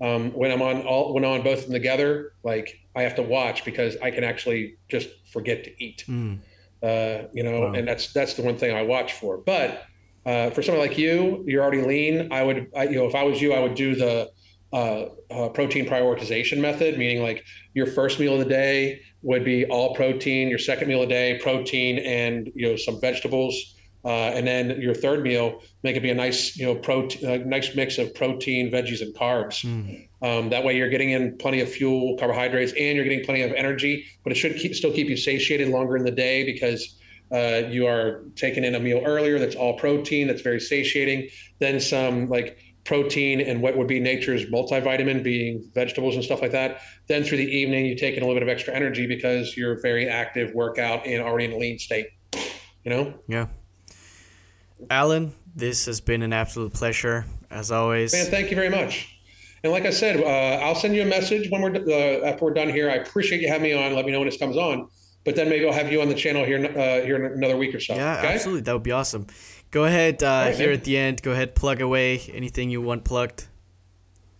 [0.00, 3.14] Um, when I'm on all when I'm on both of them together, like I have
[3.16, 6.04] to watch because I can actually just forget to eat.
[6.08, 6.40] Mm.
[6.82, 7.72] Uh, you know, wow.
[7.72, 9.36] and that's that's the one thing I watch for.
[9.38, 9.84] But
[10.26, 12.32] uh, for someone like you, you're already lean.
[12.32, 14.30] I would, I, you know, if I was you, I would do the
[14.72, 17.44] uh, uh, protein prioritization method, meaning like
[17.74, 21.38] your first meal of the day would be all protein, your second meal a day
[21.42, 26.10] protein and you know some vegetables, uh, and then your third meal make it be
[26.10, 29.64] a nice you know protein, uh, nice mix of protein, veggies, and carbs.
[29.64, 30.08] Mm.
[30.22, 33.52] Um, that way, you're getting in plenty of fuel, carbohydrates, and you're getting plenty of
[33.52, 34.06] energy.
[34.24, 36.98] But it should keep, still keep you satiated longer in the day because
[37.32, 41.28] uh, you are taking in a meal earlier that's all protein, that's very satiating.
[41.58, 46.52] Then some like protein and what would be nature's multivitamin, being vegetables and stuff like
[46.52, 46.80] that.
[47.06, 49.80] Then through the evening, you take in a little bit of extra energy because you're
[49.80, 52.08] very active, workout, and already in a lean state.
[52.84, 53.14] You know?
[53.28, 53.46] Yeah.
[54.90, 58.12] Alan, this has been an absolute pleasure as always.
[58.12, 59.08] Man, thank you very much.
[59.62, 62.54] And like I said, uh, I'll send you a message when we're uh, after we're
[62.54, 62.90] done here.
[62.90, 63.94] I appreciate you having me on.
[63.94, 64.88] Let me know when this comes on.
[65.24, 67.72] But then maybe I'll have you on the channel here uh, here in another week
[67.72, 67.94] or so.
[67.94, 68.34] Yeah, okay?
[68.34, 68.62] absolutely.
[68.62, 69.28] That would be awesome.
[69.72, 70.78] Go ahead uh, right, here man.
[70.78, 71.22] at the end.
[71.22, 73.48] Go ahead, plug away anything you want plugged.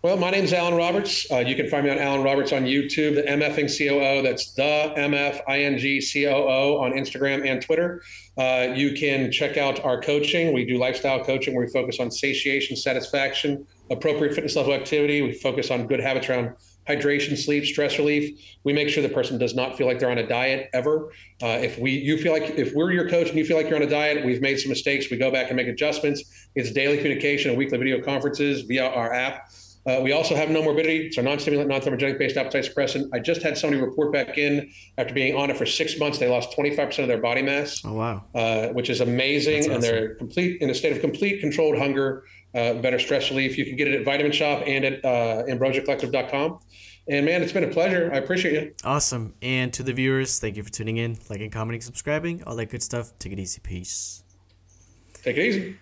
[0.02, 1.30] Well, my name is Alan Roberts.
[1.30, 4.20] Uh, you can find me on Alan Roberts on YouTube, the MFing COO.
[4.20, 8.02] That's the MFING COO on Instagram and Twitter.
[8.36, 10.52] Uh, you can check out our coaching.
[10.52, 15.22] We do lifestyle coaching where we focus on satiation, satisfaction, appropriate fitness level activity.
[15.22, 16.56] We focus on good habits around
[16.88, 18.56] hydration, sleep, stress relief.
[18.64, 21.12] We make sure the person does not feel like they're on a diet ever.
[21.42, 23.76] Uh, if we you feel like if we're your coach and you feel like you're
[23.76, 25.10] on a diet, we've made some mistakes.
[25.10, 26.48] We go back and make adjustments.
[26.54, 29.50] It's daily communication and weekly video conferences via our app.
[29.84, 31.06] Uh, we also have Nomorbidity.
[31.06, 33.08] It's our non-stimulant, non-thermogenic based appetite suppressant.
[33.12, 36.18] I just had somebody report back in after being on it for six months.
[36.18, 37.82] They lost 25% of their body mass.
[37.84, 38.24] Oh wow!
[38.32, 39.72] Uh, which is amazing, awesome.
[39.72, 43.56] and they're complete in a state of complete controlled hunger, uh, better stress relief.
[43.56, 46.60] You can get it at Vitamin Shoppe and at uh, AmbrosiaCollective.com.
[47.08, 48.10] And man, it's been a pleasure.
[48.12, 48.74] I appreciate you.
[48.84, 49.34] Awesome.
[49.42, 52.82] And to the viewers, thank you for tuning in, liking, commenting, subscribing, all that good
[52.82, 53.12] stuff.
[53.18, 53.60] Take it easy.
[53.60, 54.22] Peace.
[55.22, 55.76] Take it easy.